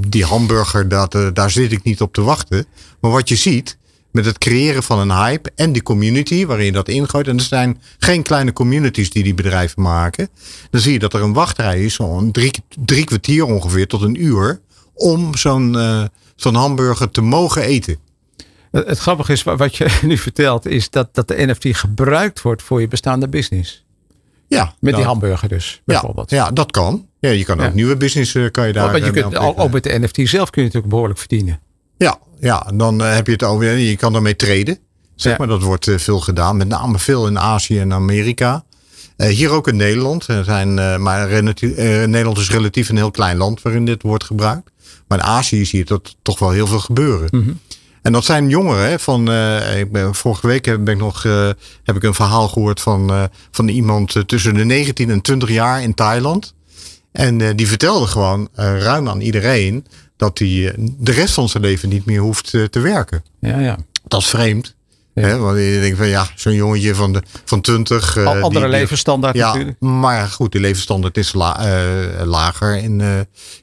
[0.08, 2.66] die hamburger, dat, eh, daar zit ik niet op te wachten.
[3.02, 3.78] Maar wat je ziet,
[4.12, 7.28] met het creëren van een hype en die community waarin je dat ingooit.
[7.28, 10.30] En er zijn geen kleine communities die die bedrijven maken.
[10.70, 14.60] Dan zie je dat er een wachtrij is, zo'n drie, kwartier ongeveer tot een uur.
[14.94, 16.04] Om zo'n eh,
[16.36, 17.98] zo'n hamburger te mogen eten.
[18.72, 22.62] Het, grappige is, wa- wat je nu vertelt, is dat, dat de NFT gebruikt wordt
[22.62, 23.84] voor je bestaande business.
[24.58, 26.30] Ja, Met die hamburger dus, ja, bijvoorbeeld.
[26.30, 27.06] ja, dat kan.
[27.20, 27.72] Ja, je kan ook Ja.
[27.74, 28.92] nieuwe business eh, kan je daar.
[28.92, 31.60] Want je eh, kunt, al- ook met de NFT zelf kun je natuurlijk behoorlijk verdienen.
[31.98, 33.78] Ja, ja, dan eh, heb je het over.
[33.78, 34.80] Je kan daarmee traden.
[35.16, 35.38] Zeg Ja.
[35.38, 36.58] maar, dat wordt veel gedaan.
[36.58, 38.64] Met name veel in Azië en Amerika.
[39.18, 40.28] Hier ook in Nederland.
[40.28, 44.72] Er zijn, maar relatief- Nederland is relatief een heel klein land waarin dit wordt gebruikt.
[45.08, 47.28] Maar in Azië zie je dat toch wel heel veel gebeuren.
[47.32, 47.52] Mhm.
[48.02, 48.90] En dat zijn jongeren.
[48.90, 51.50] Hè, van, eh, ik ben, vorige week heb, ben ik nog, eh,
[51.84, 55.82] heb ik een verhaal gehoord van, eh, van iemand tussen de 19 en 20 jaar
[55.82, 56.54] in Thailand.
[57.12, 59.86] En die vertelde gewoon ruim aan iedereen
[60.18, 63.24] dat hij de rest van zijn leven niet meer hoeft te werken.
[63.40, 63.78] Ja, ja.
[64.08, 64.76] Dat is vreemd.
[65.14, 65.22] Ja.
[65.22, 65.38] Hè?
[65.38, 68.18] Want je denkt van ja, zo'n jongetje van, de, van 20.
[68.18, 69.80] eh, Al- andere die- levensstandaard ja, natuurlijk.
[69.80, 71.66] maar goed, die levensstandaard is la-
[72.24, 73.02] lager in,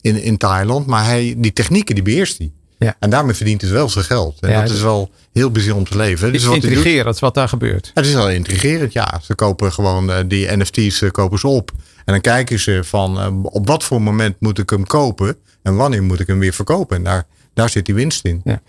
[0.00, 0.86] in, in Thailand.
[0.86, 2.52] Maar hij, die technieken die beheerst hij.
[2.78, 2.96] Ja.
[2.98, 4.36] En daarmee verdient het wel zijn geld.
[4.40, 6.26] En Ja, dat is wel heel bijzonder om te leven.
[6.26, 6.32] hè.
[6.32, 7.90] Dus wat Intrigerend wat daar gebeurt.
[7.94, 9.20] het is wel intrigerend, ja.
[9.22, 11.70] Ze kopen gewoon eh, die NFT's eh, kopen ze op.
[12.04, 15.76] En dan kijken ze van eh, op wat voor moment moet ik hem kopen en
[15.76, 16.96] wanneer moet ik hem weer verkopen.
[16.96, 18.40] En daar, daar zit die winst in.
[18.44, 18.60] Ja.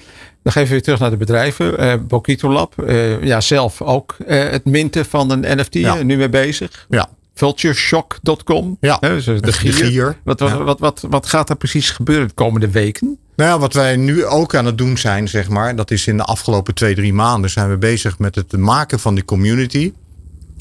[0.44, 1.78] Dan geven we weer terug naar de bedrijven.
[1.78, 2.74] Eh Bokito Lab,
[3.22, 6.04] ja, zelf ook het minten van een NFT, Ja.
[6.04, 6.86] nu mee bezig.
[6.90, 8.78] Ja, Vultureshock.com.
[8.80, 8.98] Ja.
[9.00, 9.74] Hè, dus de De gier.
[9.74, 10.18] gier.
[10.24, 10.64] Wat, wat, Ja.
[10.64, 13.18] wat, wat, wat gaat er precies gebeuren de komende weken?
[13.40, 16.18] Nou ja, wat wij nu ook aan het doen zijn, zeg maar, dat is in
[16.18, 19.94] de afgelopen twee, drie maanden zijn we bezig met het maken van die community.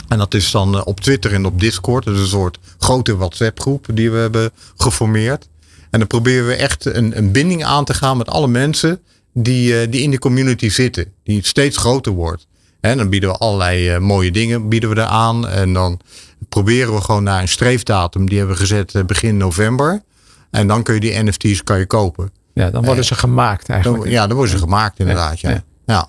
[0.08, 2.06] En dat is dan eh, op Twitter en op Discord.
[2.06, 5.48] Is een soort grote WhatsApp groep die we hebben geformeerd.
[5.90, 9.00] En dan proberen we echt een, een binding aan te gaan met alle mensen
[9.32, 11.12] die, eh, die in de community zitten.
[11.24, 12.46] Die steeds groter wordt.
[12.80, 15.48] En dan bieden we allerlei eh, mooie dingen bieden we daar aan.
[15.48, 16.00] En dan
[16.48, 18.28] proberen we gewoon naar een streefdatum.
[18.28, 20.02] Die hebben we gezet begin november.
[20.50, 22.37] En dan kun je die NFT's kan je kopen.
[22.58, 24.02] Ja, dan worden ze gemaakt eigenlijk.
[24.02, 25.40] Dan, ja, dan worden ze gemaakt inderdaad.
[25.40, 25.62] Ja.
[25.86, 26.08] ja.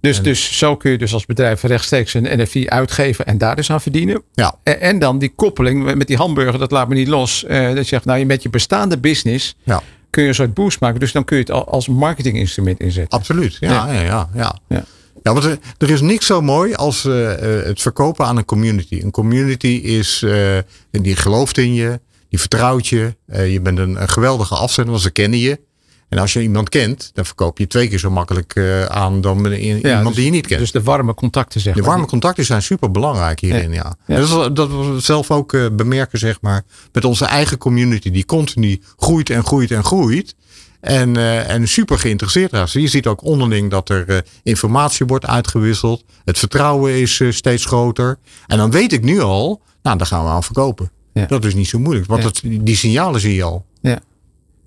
[0.00, 3.70] Dus, dus zo kun je dus als bedrijf rechtstreeks een NFT uitgeven en daar dus
[3.70, 4.22] aan verdienen.
[4.32, 4.54] Ja.
[4.62, 7.44] En, en dan die koppeling met die hamburger, dat laat me niet los.
[7.44, 9.82] Eh, dat je zegt, nou, met je bestaande business Ja.
[10.10, 11.00] kun je een soort boost maken.
[11.00, 13.18] Dus dan kun je het al als marketinginstrument inzetten.
[13.18, 13.56] Absoluut.
[13.60, 13.92] Ja, Ja.
[13.92, 14.28] ja, ja.
[14.68, 14.84] ja.
[15.22, 15.32] Ja.
[15.32, 19.00] Want er, er is niks zo mooi als eh, eh, het verkopen aan een community.
[19.02, 20.24] Een community is,
[20.90, 23.14] die gelooft in je, die vertrouwt je.
[23.26, 25.60] je bent een, een geweldige afzender, want ze kennen je.
[26.08, 29.46] En als je iemand kent, dan verkoop je twee keer zo makkelijk eh, aan dan
[29.52, 30.60] iemand dus- die je niet kent.
[30.60, 31.90] Dus de warme contacten zeg de maar.
[31.90, 33.96] warme contacten zijn super belangrijk hierin, ja.
[34.06, 38.80] Dat, dat we zelf ook eh, bemerken, zeg maar, met onze eigen community die continu
[38.96, 40.34] groeit en groeit en groeit.
[40.80, 42.72] En, eh, en super geïnteresseerd raakt.
[42.72, 46.04] Je ziet ook onderling dat er informatie wordt uitgewisseld.
[46.24, 48.18] Het vertrouwen is steeds groter.
[48.46, 50.90] En dan weet ik nu al, nou, daar gaan we aan verkopen.
[51.28, 53.66] Dat is niet zo moeilijk, want dat, die signalen zie je al.
[53.80, 54.00] Ja.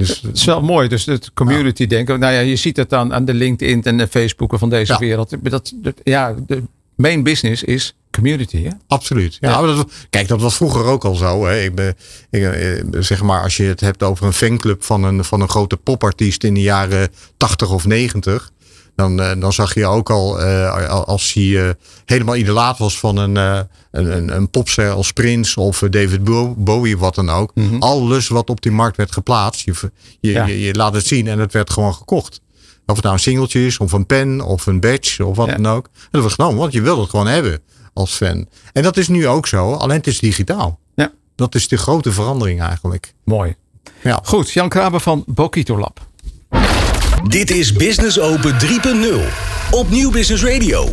[0.08, 2.20] Dus, Het is wel mooi, dus het community denken.
[2.20, 5.36] Nou ja, je ziet het dan aan de LinkedIn en de Facebooken van deze wereld.
[5.42, 6.64] Dat, dat, ja, de
[6.96, 8.64] main business is community.
[8.64, 8.70] Hè?
[8.88, 9.38] Absoluut.
[9.40, 11.46] Ja, dat, kijk, dat was vroeger ook al zo.
[11.46, 11.62] Hè.
[11.62, 11.96] Ik ben,
[12.30, 15.50] ik, eh, zeg maar, als je het hebt over een fanclub van een, van een
[15.50, 18.52] grote popartiest in de jaren 80 of 90.
[18.96, 21.74] Dan, eh, dan zag je ook al, eh, als hij eh,
[22.06, 26.98] helemaal idolaat was van een, een, een, een popster als Prince of David Bo- Bowie,
[26.98, 27.54] wat dan ook.
[27.80, 29.74] Alles wat op die markt werd geplaatst, je,
[30.20, 30.46] je, Ja.
[30.46, 32.42] je, je laat het zien en het werd gewoon gekocht.
[32.86, 35.56] Of het nou een singeltje is, of een pen, of een badge, of wat Ja.
[35.56, 35.86] dan ook.
[35.86, 37.60] En dat wordt genomen, want je wil het gewoon hebben
[37.94, 38.48] als fan.
[38.74, 40.80] En dat is nu ook zo, alleen het is digitaal.
[40.96, 41.12] Ja.
[41.36, 43.14] Dat is de grote verandering eigenlijk.
[43.24, 43.56] Mooi.
[44.04, 44.20] Ja.
[44.24, 46.00] Goed, Jan Kraber van Bokito Lab.
[47.28, 48.60] Dit is Business Open 3.0
[49.72, 50.90] op Nieuw Business Radio.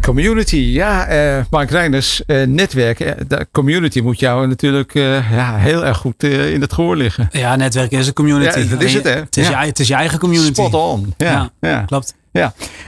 [0.00, 3.18] Community, ja, eh Mark Reiners, eh, netwerken.
[3.18, 7.28] eh, de community moet jou natuurlijk eh, ja, heel erg goed in het gehoor liggen.
[7.32, 8.58] Ja, netwerken is een community.
[8.58, 9.10] Ja, dat is het, hè?
[9.10, 9.60] Het is, Ja.
[9.62, 10.52] je, het is je eigen community.
[10.52, 11.14] Spot on.
[11.16, 11.82] Ja, ja, ja.
[11.82, 12.14] klopt.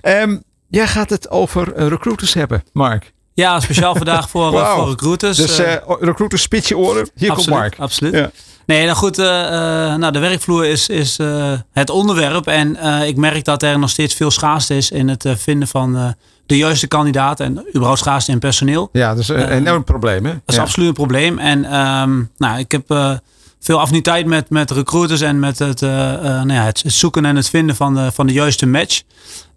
[0.00, 0.36] Ehm,
[0.68, 3.12] jij gaat het over recruiters hebben, Mark.
[3.34, 5.36] Ja, speciaal vandaag voor, voor recruiters.
[5.36, 5.58] Dus
[6.00, 7.10] recruiters, spits je oren.
[7.14, 7.78] Hier komt absoluut, Mark.
[7.78, 8.30] Absoluut.
[8.66, 12.46] Nee, nou goed, eh, eh, nou, de werkvloer is, is eh, het onderwerp.
[12.46, 16.14] En ik merk dat er nog steeds veel schaarste is in het vinden van
[16.46, 17.40] de juiste kandidaat.
[17.40, 18.88] En überhaupt schaarste in personeel.
[18.92, 20.24] Ja, dat is een enorm probleem.
[20.24, 20.30] Hè?
[20.32, 20.60] Dat is ja.
[20.60, 21.38] absoluut een probleem.
[21.38, 23.20] En ehm, nou, ik heb
[23.60, 27.76] veel affiniteit met, met recruiters en met het, nou ja, het zoeken en het vinden
[27.76, 29.02] van de, van de juiste match.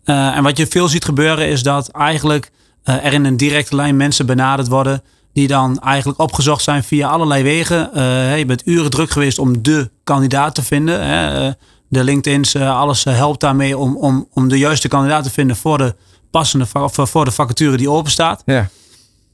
[0.04, 2.52] En wat je veel ziet gebeuren is dat eigenlijk
[2.84, 5.04] er in een directe lijn mensen benaderd worden.
[5.38, 7.94] Die dan eigenlijk opgezocht zijn via allerlei wegen.
[7.94, 11.08] Eh, je bent uren druk geweest om de kandidaat te vinden.
[11.08, 11.48] Hè.
[11.48, 11.54] Eh,
[11.90, 15.78] de LinkedIn's, eh, alles helpt daarmee om, om, om de juiste kandidaat te vinden voor
[15.78, 15.96] de
[16.32, 18.42] passende of voor de vacature die open staat.
[18.46, 18.70] Ja.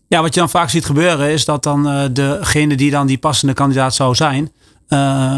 [0.07, 3.53] Ja, wat je dan vaak ziet gebeuren is dat dan degene die dan die passende
[3.53, 4.51] kandidaat zou zijn,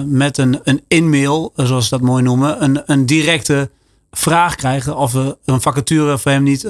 [0.05, 3.69] met een, een in-mail, zoals ze dat mooi noemen, een, een directe
[4.11, 5.13] vraag krijgen of
[5.45, 6.67] een vacature voor hem niet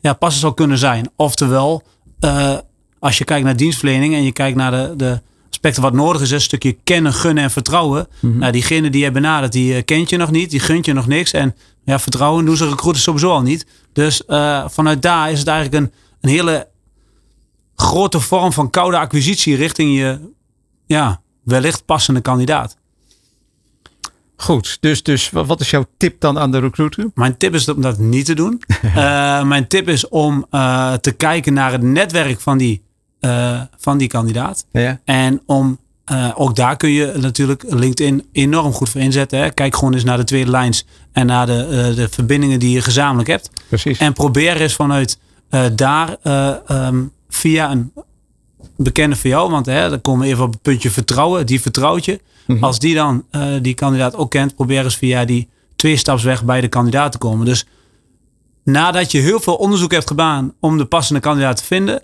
[0.00, 1.10] ja, passend zou kunnen zijn.
[1.16, 1.82] Oftewel,
[3.00, 6.30] als je kijkt naar dienstverlening en je kijkt naar de, de aspecten wat nodig is,
[6.30, 8.08] een stukje kennen, gunnen en vertrouwen.
[8.20, 11.06] Nou, diegene die je benadert, die eh, kent je nog niet, die gunt je nog
[11.06, 11.32] niks.
[11.32, 13.66] En ja, vertrouwen doen ze recruiters sowieso al niet.
[13.92, 16.68] Dus eh, vanuit daar is het eigenlijk een, een hele
[17.76, 20.18] grote vorm van koude acquisitie richting je
[20.86, 22.76] ja, wellicht passende kandidaat.
[24.36, 27.10] Goed, dus, dus wa- wat is jouw tip dan aan de recruiter?
[27.14, 28.62] Mijn tip is om dat niet te doen.
[28.82, 30.46] Eh, mijn tip is om
[31.00, 32.82] te kijken naar het netwerk van die,
[33.20, 34.66] eh, van die kandidaat.
[34.72, 35.00] Ja.
[35.04, 35.78] En om,
[36.10, 39.38] eh, ook daar kun je natuurlijk LinkedIn enorm goed voor inzetten.
[39.38, 39.50] Hè.
[39.50, 42.80] Kijk gewoon eens naar de tweede lijns en naar de, eh, de verbindingen die je
[42.80, 43.50] gezamenlijk hebt.
[43.68, 43.98] Precies.
[43.98, 45.18] En probeer eens vanuit
[45.72, 47.92] daar eh, ehm, via een
[48.76, 51.46] bekende van jou, want hè, dan komen we even op het puntje vertrouwen.
[51.46, 52.20] Die vertrouwt je.
[52.60, 53.24] Als die dan
[53.62, 57.46] die kandidaat ook kent, probeer eens via die tweestapsweg bij de kandidaat te komen.
[57.46, 57.66] Dus
[58.64, 62.02] nadat je heel veel onderzoek hebt gedaan om de passende kandidaat te vinden,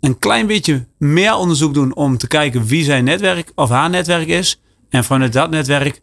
[0.00, 4.28] een klein beetje meer onderzoek doen om te kijken wie zijn netwerk of haar netwerk
[4.28, 4.60] is.
[4.90, 6.00] En vanuit dat netwerk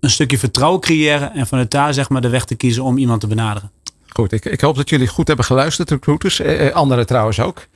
[0.00, 3.20] een stukje vertrouwen creëren en vanuit daar zeg maar de weg te kiezen om iemand
[3.20, 3.70] te benaderen.
[4.08, 6.40] Goed, ik, ik hoop dat jullie goed hebben geluisterd, recruiters.
[6.40, 7.66] Eh, eh, anderen trouwens ook.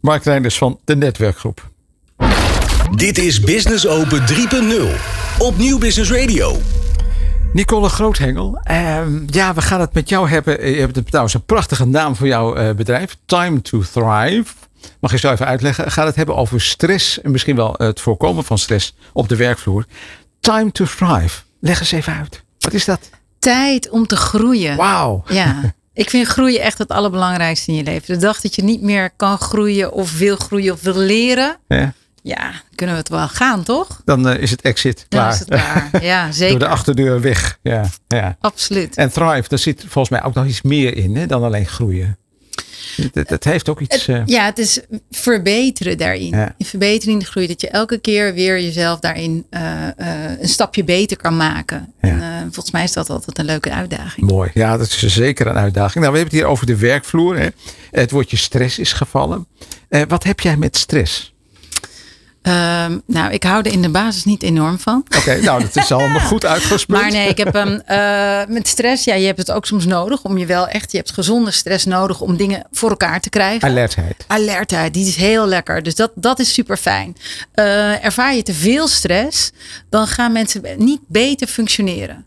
[0.00, 1.70] Mark Reinders van de Netwerkgroep.
[2.94, 6.56] Dit is Business Open 3.0 op Nieuw Business Radio.
[7.52, 10.70] Nicole Groothengel, ehm, ja, we gaan het met jou hebben.
[10.70, 13.16] Je hebt trouwens een prachtige naam voor jouw eh, bedrijf.
[13.24, 14.44] Time to Thrive.
[15.00, 15.90] Mag je zo even uitleggen?
[15.92, 19.84] Gaat het hebben over stress en misschien wel het voorkomen van stress op de werkvloer.
[20.40, 21.42] Time to Thrive.
[21.60, 22.42] Leg eens even uit.
[22.58, 23.10] Wat is dat?
[23.38, 24.76] Tijd om te groeien.
[24.76, 25.22] Wauw.
[25.28, 28.14] Ja, ik vind groeien echt het allerbelangrijkste in je leven.
[28.14, 31.56] De dag dat je niet meer kan groeien of wil groeien of wil leren.
[31.68, 34.00] Ja, Ja, kunnen we het wel gaan, toch?
[34.04, 35.32] dan eh, is het exit Dan klaar.
[35.32, 35.88] is het klaar.
[36.02, 36.58] Ja, Door zeker.
[36.58, 37.58] de achterdeur weg.
[37.62, 38.36] Ja, ja.
[38.40, 38.96] Absoluut.
[38.96, 42.18] En Thrive, daar zit volgens mij ook nog iets meer in hè, dan alleen groeien.
[43.12, 44.06] Het heeft ook iets.
[44.08, 44.80] eh, Ja, het is
[45.10, 46.28] verbeteren daarin.
[46.28, 46.54] Ja.
[46.58, 47.46] In verbetering de groei.
[47.46, 51.92] Dat je elke keer weer jezelf daarin eh, eh, een stapje beter kan maken.
[52.00, 52.08] Ja.
[52.08, 54.30] En, volgens mij is dat altijd een leuke uitdaging.
[54.30, 54.50] Mooi.
[54.54, 56.04] Ja, dat is zeker een uitdaging.
[56.04, 57.38] Nou, we hebben het hier over de werkvloer.
[57.38, 57.48] Hè.
[57.90, 59.46] Het woordje stress is gevallen.
[60.08, 61.34] Wat heb jij met stress?
[62.46, 65.06] Ehm, nou, ik hou er in de basis niet enorm van.
[65.16, 67.04] Oké, nou dat is allemaal goed uitgesproken.
[67.04, 69.04] Maar nee, ik heb hem eh, met stress.
[69.04, 70.90] Ja, je hebt het ook soms nodig om je wel echt.
[70.90, 73.68] Je hebt gezonde stress nodig om dingen voor elkaar te krijgen.
[73.68, 74.24] Alertheid.
[74.26, 75.82] Alertheid, die is heel lekker.
[75.82, 77.16] Dus dat, dat is super fijn.
[78.02, 79.52] ervaar je te veel stress,
[79.88, 82.24] dan gaan mensen niet beter functioneren.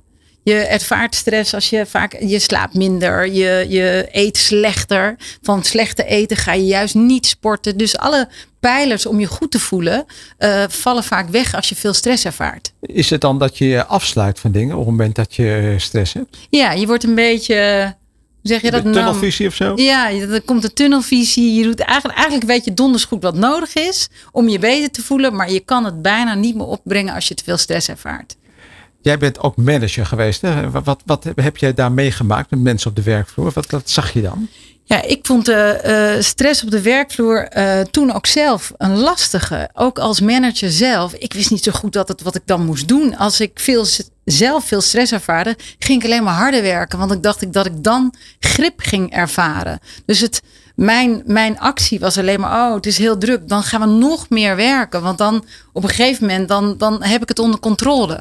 [0.49, 5.15] Je ervaart stress als je vaak, je slaapt minder, je, je eet slechter.
[5.41, 7.77] Van slechte eten ga je juist niet sporten.
[7.77, 8.27] Dus alle
[8.59, 10.05] pijlers om je goed te voelen
[10.39, 12.73] uh, vallen vaak weg als je veel stress ervaart.
[12.81, 16.13] Is het dan dat je je afsluit van dingen op het moment dat je stress
[16.13, 16.37] hebt?
[16.49, 17.95] Ja, je wordt een beetje
[18.41, 18.95] zeg je dat nou?
[18.95, 19.73] Tunnelvisie of zo?
[19.75, 21.53] Ja, er komt een tunnelvisie.
[21.53, 25.01] Je doet eigenlijk, eigenlijk weet je donders goed wat nodig is om je beter te
[25.01, 25.35] voelen.
[25.35, 28.37] Maar je kan het bijna niet meer opbrengen als je te veel stress ervaart.
[29.01, 30.41] Jij bent ook manager geweest.
[30.41, 30.71] Hè?
[30.71, 33.51] Wat, wat, heb jij daar meegemaakt met mensen op de werkvloer?
[33.53, 34.47] Wat, zag je dan?
[34.83, 39.69] Ja, ik vond de uh, stress op de werkvloer uh, toen ook zelf een lastige.
[39.73, 41.13] Ook als manager zelf.
[41.13, 43.17] Ik wist niet zo goed het, wat ik dan moest doen.
[43.17, 43.85] Als ik veel,
[44.25, 46.99] zelf veel stress ervaarde, ging ik alleen maar harder werken.
[46.99, 49.79] Want ik dacht ik dat ik dan grip ging ervaren.
[50.05, 50.41] Dus het,
[50.75, 53.47] mijn, mijn actie was alleen maar, oh, het is heel druk.
[53.47, 55.01] Dan gaan we nog meer werken.
[55.01, 58.19] Want dan op een gegeven moment, dan, dan heb ik het onder controle.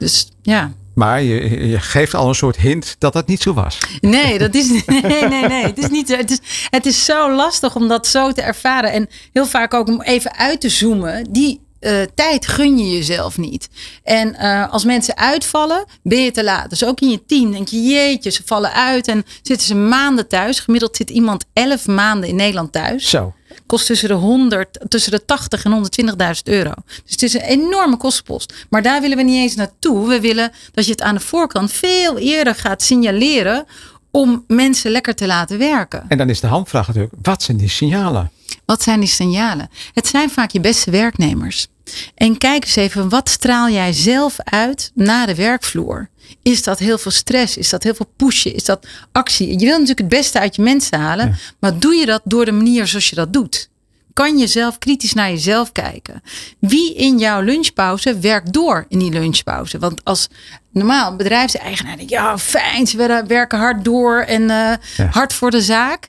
[0.00, 0.72] Dus ja.
[0.94, 3.78] Maar je, je, geeft al een soort hint dat dat niet zo was.
[4.00, 5.64] Nee, dat is, nee, nee, nee.
[5.64, 6.40] Het is, niet, het, is,
[6.70, 8.92] het is zo lastig om dat zo te ervaren.
[8.92, 11.32] En heel vaak ook om even uit te zoomen.
[11.32, 13.68] Die uh, tijd gun je jezelf niet.
[14.02, 16.70] En uh, als mensen uitvallen, ben je te laat.
[16.70, 20.28] Dus ook in je team denk je, jeetje, ze vallen uit en zitten ze maanden
[20.28, 20.60] thuis.
[20.60, 23.10] Gemiddeld zit iemand elf maanden in Nederland thuis.
[23.10, 23.34] Zo
[23.66, 26.72] kost tussen de 100, tussen de 80 en 120.000 euro.
[26.86, 28.54] Dus het is een enorme kostenpost.
[28.70, 30.08] Maar daar willen we niet eens naartoe.
[30.08, 33.66] We willen dat je het aan de voorkant veel eerder gaat signaleren
[34.10, 36.04] om mensen lekker te laten werken.
[36.08, 38.30] En dan is de handvraag natuurlijk, wat zijn die signalen?
[38.64, 39.70] Wat zijn die signalen?
[39.92, 41.66] Het zijn vaak je beste werknemers.
[42.14, 46.08] En kijk eens even, wat straal jij zelf uit na de werkvloer?
[46.42, 47.56] Is dat heel veel stress?
[47.56, 48.54] Is dat heel veel pushen?
[48.54, 49.48] Is dat actie?
[49.48, 52.52] Je wil natuurlijk het beste uit je mensen halen, maar doe je dat door de
[52.52, 53.68] manier zoals je dat doet?
[54.12, 56.22] Kan je zelf kritisch naar jezelf kijken?
[56.58, 59.78] Wie in jouw lunchpauze werkt door in die lunchpauze?
[59.78, 60.28] Want als
[60.72, 64.72] normaal bedrijfseigenaar denk ja fijn, ze werken hard door en uh,
[65.10, 66.08] hard voor de zaak.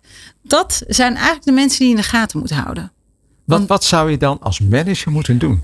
[0.51, 2.91] Dat zijn eigenlijk de mensen die je in de gaten moet houden.
[3.45, 5.63] Wat, wat zou je dan als manager moeten doen?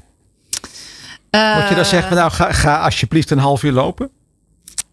[1.32, 4.10] Moet je dan zeggen, nou ga, ga alsjeblieft een half uur lopen?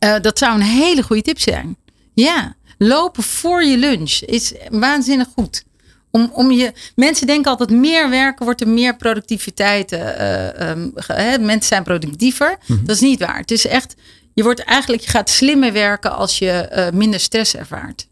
[0.04, 1.76] Uh, dat zou een hele goede tip zijn.
[2.14, 5.64] Ja, lopen voor je lunch is waanzinnig goed.
[6.10, 9.92] Om, om je, mensen denken altijd meer werken wordt er meer productiviteit.
[9.92, 10.92] Uh, um,
[11.40, 12.56] mensen zijn productiever.
[12.66, 12.84] Mhm.
[12.84, 13.38] Dat is niet waar.
[13.38, 13.94] Het is echt,
[14.32, 18.06] je wordt eigenlijk, je gaat slimmer werken als je uh, minder stress ervaart.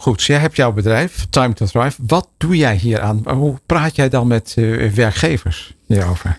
[0.00, 2.02] Goed, jij hebt jouw bedrijf, Time to Thrive.
[2.06, 3.22] Wat doe jij hier aan?
[3.28, 4.54] Hoe praat jij dan met
[4.94, 6.38] werkgevers hierover?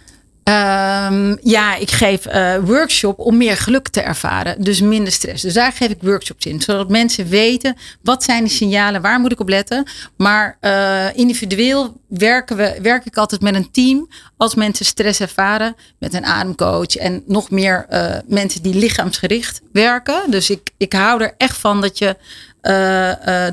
[0.52, 4.62] Um, ja, ik geef uh, workshop om meer geluk te ervaren.
[4.64, 5.42] Dus minder stress.
[5.42, 6.62] Dus daar geef ik workshops in.
[6.62, 9.88] Zodat mensen weten wat zijn de signalen, waar moet ik op letten.
[10.18, 14.10] Maar uh, individueel werken we, werk ik altijd met een team.
[14.38, 16.96] Als mensen stress ervaren met een ademcoach.
[16.96, 20.22] En nog meer uh, mensen die lichaamsgericht werken.
[20.32, 22.16] Dus ik, ik hou er echt van dat je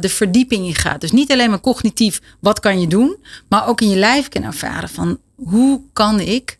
[0.01, 1.01] de verdieping in gaat.
[1.01, 3.17] Dus niet alleen maar cognitief, wat kan je doen.
[3.49, 6.58] Maar ook in je lijf kan ervaren van hoe kan ik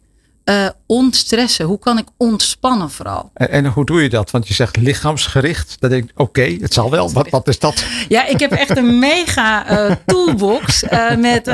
[0.49, 1.67] uh, ontstressen?
[1.67, 3.31] Hoe kan ik ontspannen vooral?
[3.35, 4.31] En, en, hoe doe je dat?
[4.31, 5.77] Want je zegt lichaamsgericht.
[5.79, 7.13] Dan denk ik, oké, het zal wel.
[7.13, 7.85] Wat, wat is dat?
[8.09, 11.51] Ja, ik heb echt een mega uh, toolbox uh, met,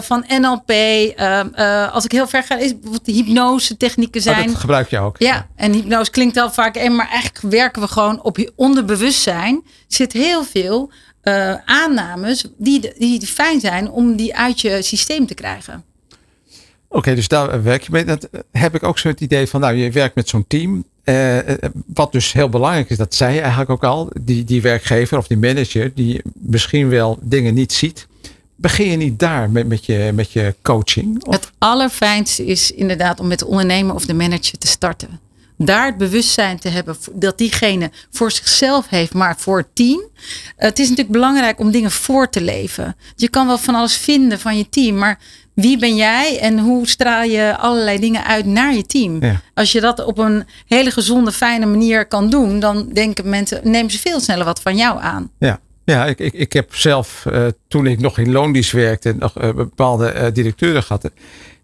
[0.00, 0.72] van NLP.
[1.92, 4.40] als ik heel ver ga, is bijvoorbeeld hypnose technieken zijn.
[4.40, 5.18] Oh, dat gebruik je ook.
[5.18, 6.76] Ja, en hypnose klinkt wel vaak.
[6.76, 9.62] En, maar eigenlijk werken we gewoon op je onderbewustzijn.
[9.88, 10.90] zit heel veel
[11.64, 15.84] aannames die, die fijn zijn om die uit je systeem te krijgen.
[16.88, 18.04] Oké, dus daar werk je mee.
[18.04, 20.84] Dat heb ik ook zo het idee van, nou, je werkt met zo'n team.
[21.04, 21.56] Eh, eh,
[21.86, 25.26] wat dus heel belangrijk is, dat zei je eigenlijk ook al, die, die werkgever of
[25.26, 28.06] die manager, die misschien wel dingen niet ziet.
[28.56, 31.26] Begin je niet daar met, met, je, met je coaching?
[31.30, 35.20] Het allerfijnste is inderdaad om met de ondernemer of de manager te starten.
[35.58, 40.02] Daar het bewustzijn te hebben dat diegene voor zichzelf heeft, maar voor het team.
[40.56, 42.96] Het is natuurlijk belangrijk om dingen voor te leven.
[43.16, 45.18] Je kan wel van alles vinden van je team, maar
[45.56, 49.20] wie ben jij en hoe straal je allerlei dingen uit naar je team?
[49.54, 53.90] Als je dat op een hele gezonde, fijne manier kan doen, dan denken mensen, nemen
[53.90, 55.30] ze veel sneller wat van jou aan.
[55.38, 55.60] Ja.
[55.84, 59.54] Ja, ik, ik, ik heb zelf uh, toen ik nog in loondienst werkte, nog uh,
[59.54, 61.10] bepaalde uh, directeuren gehad.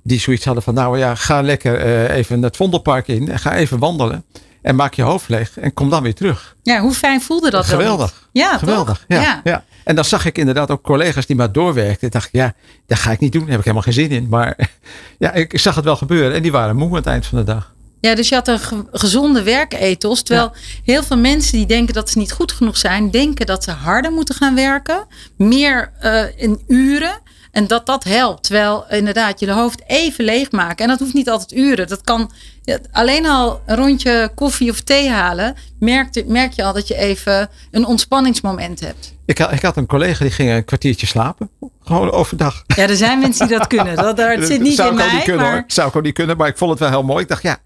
[0.02, 1.80] Die zoiets hadden van, nou ja, ga lekker
[2.10, 3.38] even het Vondelpark in.
[3.38, 4.24] Ga even wandelen.
[4.62, 6.56] En maak je hoofd leeg en kom dan weer terug.
[6.62, 8.28] Ja, hoe fijn voelde dat Geweldig.
[8.32, 9.04] Ja, geweldig.
[9.08, 9.64] Ja, ja.
[9.84, 12.06] En dan zag ik inderdaad ook collega's die maar doorwerkten.
[12.06, 12.54] Ik dacht, ja,
[12.86, 13.40] dat ga ik niet doen.
[13.40, 14.26] Daar heb ik helemaal geen zin in.
[14.28, 14.56] Maar
[15.18, 16.34] ja, ik zag het wel gebeuren.
[16.34, 17.72] En die waren moe aan het eind van de dag.
[18.00, 20.22] Ja, dus je had een ge- gezonde werkethos.
[20.22, 20.52] Terwijl
[20.84, 24.12] heel veel mensen die denken dat ze niet goed genoeg zijn, denken dat ze harder
[24.12, 25.06] moeten gaan werken.
[25.36, 27.20] Meer eh, in uren.
[27.52, 28.42] En dat dat helpt.
[28.42, 30.84] Terwijl inderdaad je de hoofd even leegmaken.
[30.84, 31.88] En dat hoeft niet altijd uren.
[31.88, 32.30] Dat kan
[32.62, 35.54] ja, alleen al een rondje koffie of thee halen.
[35.78, 39.14] Merk, merk je al dat je even een ontspanningsmoment hebt.
[39.24, 41.50] Ik had, ik had een collega die ging een kwartiertje slapen.
[41.84, 42.64] Gewoon overdag.
[42.66, 43.96] Ja, er zijn mensen die dat kunnen.
[43.96, 45.12] Dat, zit niet Zou in mij.
[45.12, 45.64] niet kunnen maar.
[45.66, 46.36] Zou ik ook niet kunnen.
[46.36, 47.22] Maar ik vond het wel heel mooi.
[47.22, 47.58] Ik dacht, ja,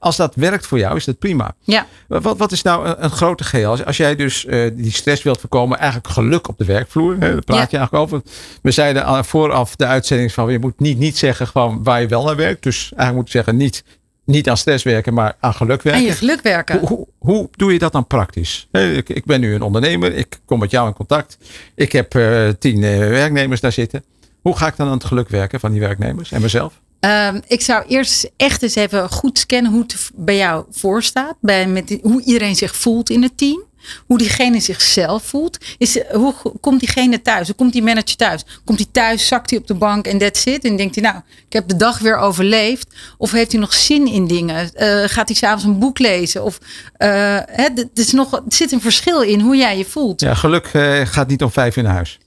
[0.00, 1.54] als dat werkt voor jou, is dat prima.
[1.60, 1.86] ja.
[2.06, 3.70] Wat, wat is nou een, een grote geheel?
[3.70, 7.12] Als, als jij dus eh, die stress wilt voorkomen, eigenlijk geluk op de werkvloer.
[7.12, 8.22] Hè, daar praat je eigenlijk over.
[8.62, 12.06] We zeiden al vooraf de uitzending van je moet niet, niet zeggen gewoon waar je
[12.06, 12.62] wel naar werkt.
[12.62, 13.84] Dus eigenlijk moet je zeggen niet,
[14.24, 16.02] niet aan stress werken, maar aan geluk werken.
[16.02, 16.78] Aan je geluk werken.
[16.78, 18.68] Hoe, hoe, hoe doe je dat dan praktisch?
[18.72, 20.14] Ik, ik ben nu een ondernemer.
[20.14, 21.38] Ik kom met jou in contact.
[21.74, 24.04] Ik heb eh, tien eh, werknemers daar zitten.
[24.40, 26.80] Hoe ga ik dan aan het geluk werken van die werknemers en mezelf?
[27.00, 31.34] Ehm, ik zou eerst echt eens even goed scannen hoe het bij jou voorstaat.
[31.40, 33.68] Bij, met, hoe iedereen zich voelt in het team.
[34.06, 35.58] Hoe diegene zichzelf voelt.
[35.78, 37.46] Is, hoe komt diegene thuis?
[37.46, 38.44] Hoe komt die manager thuis?
[38.64, 40.64] Komt hij thuis, zakt hij op de bank en that's it?
[40.64, 42.94] En denkt hij, nou, ik heb de dag weer overleefd.
[43.18, 44.74] Of heeft hij nog zin in dingen?
[44.74, 46.44] Eh, gaat hij s'avonds een boek lezen?
[46.44, 46.58] Of,
[46.96, 50.20] eh, het is nog, zit een verschil in hoe jij je voelt.
[50.20, 52.18] Ja, geluk eh, gaat niet om vijf naar huis.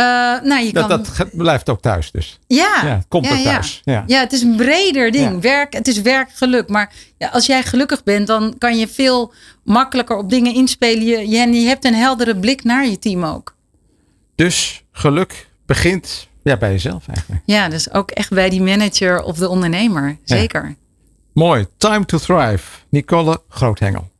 [0.00, 2.38] Eh, nou, je Dat, kan, dat blijft ook thuis dus.
[2.46, 3.80] Ja, Ja, het komt ja, ook thuis.
[3.84, 4.04] Ja.
[4.06, 5.32] Ja, het is een breder ding.
[5.32, 5.38] Ja.
[5.38, 6.68] Werk, het is werkgeluk.
[6.68, 9.32] Maar ja, als jij gelukkig bent, dan kan je veel
[9.64, 11.04] makkelijker op dingen inspelen.
[11.04, 13.54] Je, je, je hebt een heldere blik naar je team ook.
[14.34, 17.42] Dus geluk begint ja, bij jezelf eigenlijk.
[17.46, 20.18] Ja, dus ook echt bij die manager of de ondernemer.
[20.24, 20.76] Zeker.
[21.32, 21.66] Mooi.
[21.76, 22.64] Time to Thrive.
[22.90, 24.10] Nicole Groothengel.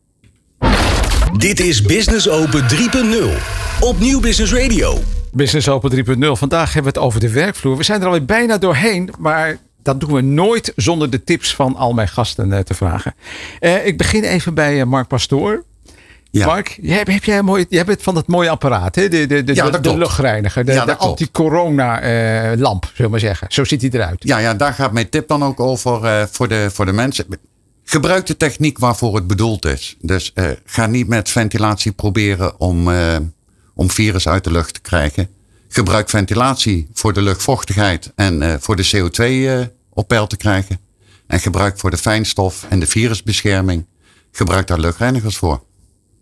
[1.37, 5.03] Dit is Business Open 3.0 op Nieuw Business Radio.
[5.33, 6.33] Business Open 3.0.
[6.33, 7.77] Vandaag hebben we het over de werkvloer.
[7.77, 11.77] We zijn er alweer bijna doorheen, maar dat doen we nooit zonder de tips van
[11.77, 13.15] al mijn gasten eh, te vragen.
[13.61, 15.65] Eh, ik begin even bij eh, Mark Pastoor.
[16.31, 16.47] Ja.
[16.47, 19.09] Mark, jij, heb jij een mooi, jij bent van dat mooie apparaat, hè?
[19.09, 23.47] De, de, de, Ja, de, luchtreiniger, de, Ja, anti-corona-lamp, zullen we maar zeggen.
[23.51, 24.25] Zo ziet hij eruit.
[24.25, 27.27] Ja, ja, daar gaat mijn tip dan ook over eh, voor, de, voor de mensen.
[27.85, 29.97] Gebruik de techniek waarvoor het bedoeld is.
[30.01, 30.33] Dus
[30.65, 32.89] ga niet met ventilatie proberen om,
[33.81, 35.29] om virus uit de lucht te krijgen.
[35.69, 39.61] Gebruik ventilatie voor de luchtvochtigheid en eh, voor de CO2 eh,
[39.91, 40.81] op peil te krijgen.
[41.27, 43.87] En gebruik voor de fijnstof en de virusbescherming.
[44.33, 45.63] Gebruik daar luchtreinigers voor.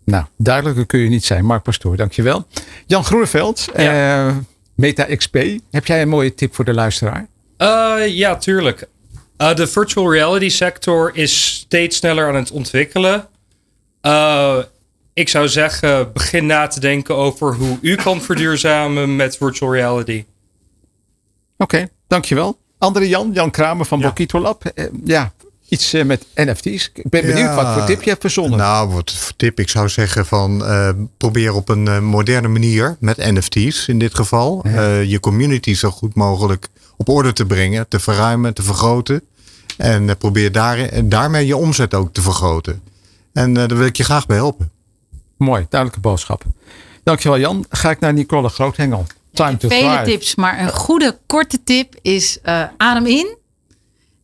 [0.05, 1.45] Nou, duidelijker kun je niet zijn.
[1.45, 2.47] Mark Pastoor, dankjewel.
[2.85, 4.35] Jan Groeneveld, eh,
[4.75, 5.37] Meta XP.
[5.71, 7.27] Heb jij een mooie tip voor de luisteraar?
[7.57, 8.87] Eh, ja, tuurlijk.
[9.37, 13.27] Eh, de virtual reality sector is steeds sneller aan het ontwikkelen.
[15.19, 20.25] Ik zou zeggen, begin na te denken over hoe u kan verduurzamen met virtual reality.
[21.57, 22.57] Oké, dankjewel.
[22.77, 24.65] Andere Jan, Jan Kramer van Bokito Lab.
[24.65, 25.33] Eh, ja,
[25.69, 26.91] iets eh, met NFT's.
[26.93, 27.55] Ik ben benieuwd Ja.
[27.55, 28.57] wat voor tip je hebt verzonnen.
[28.57, 29.59] Nou, wat voor tip?
[29.59, 34.61] Ik zou zeggen van eh, probeer op een moderne manier met NFT's in dit geval
[34.63, 36.67] eh, je community zo goed mogelijk
[36.97, 39.21] op orde te brengen, te verruimen, te vergroten.
[39.77, 42.81] En probeer daar, daarmee je omzet ook te vergroten.
[43.33, 44.71] En eh, daar wil ik je graag bij helpen.
[45.39, 46.43] Mooi, duidelijke boodschap.
[47.03, 47.65] Dankjewel Jan.
[47.69, 49.05] Ga ik naar Nicole Groothengel.
[49.33, 50.03] Time to Vele thrive.
[50.03, 53.37] tips, maar een goede korte tip is eh, adem in.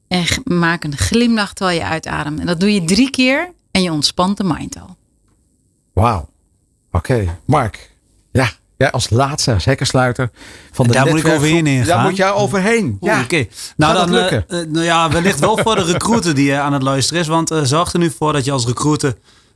[0.07, 2.39] En maak een glimlach terwijl je uitademt.
[2.39, 4.95] En dat doe je drie keer en je ontspant de mind al.
[5.93, 6.29] Wauw.
[6.91, 7.91] Oké, Mark.
[8.31, 10.29] Ja, jij als laatste, als hekkensluiter
[10.71, 11.87] van de Daar moet ik overheen ingaan.
[11.87, 12.97] Daar moet jij overheen.
[13.01, 13.45] Ja, oké.
[13.77, 14.45] Nou, Gaat dan, dat lukken?
[14.49, 17.27] eh, eh, nou ja, wellicht wel voor de recruiter die eh, aan het luisteren is.
[17.27, 19.15] Want eh, zorg er nu voor dat je als recruiter eh,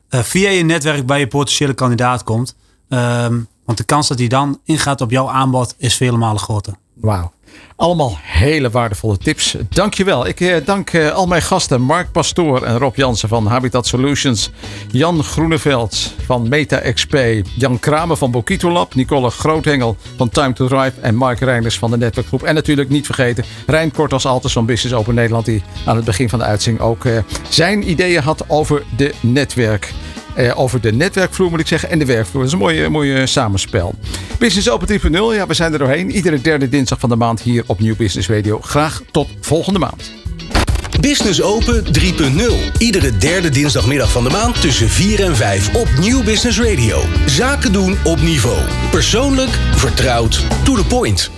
[0.09, 2.55] via je netwerk bij je potentiële kandidaat komt.
[2.89, 6.73] Ehm, want de kans dat hij dan ingaat op jouw aanbod is vele malen groter.
[6.99, 7.31] Wauw.
[7.75, 9.55] Allemaal hele waardevolle tips.
[9.69, 10.27] Dankjewel.
[10.27, 14.51] Ik eh, dank eh, al mijn gasten Mark Pastoor en Rob Jansen van Habitat Solutions.
[14.91, 17.17] Jan Groeneveld van Meta XP.
[17.55, 18.95] Jan Kramer van Bokito Lab.
[18.95, 21.01] Nicole Groothengel van Time to Drive.
[21.01, 22.43] En Mark Reinders van de netwerkgroep.
[22.43, 25.45] En natuurlijk niet vergeten Rijn Kort als altijd van Business Open Nederland.
[25.45, 27.17] Die aan het begin van de uitzending ook eh,
[27.49, 29.93] zijn ideeën had over de netwerk.
[30.35, 32.41] Eh, over de netwerkvloer moet ik zeggen en de werkvloer.
[32.41, 33.95] Dat is een mooie, mooie samenspel.
[34.39, 36.11] Business Open 3.0, ja, we zijn er doorheen.
[36.11, 38.59] Iedere derde dinsdag van de maand hier op Nieuw Business Radio.
[38.61, 40.11] Graag tot volgende maand.
[40.99, 42.77] Business Open 3.0.
[42.77, 47.01] Iedere derde dinsdagmiddag van de maand tussen 4 en 5 op Nieuw Business Radio.
[47.25, 48.59] Zaken doen op niveau.
[48.91, 51.31] Persoonlijk, vertrouwd, to the point.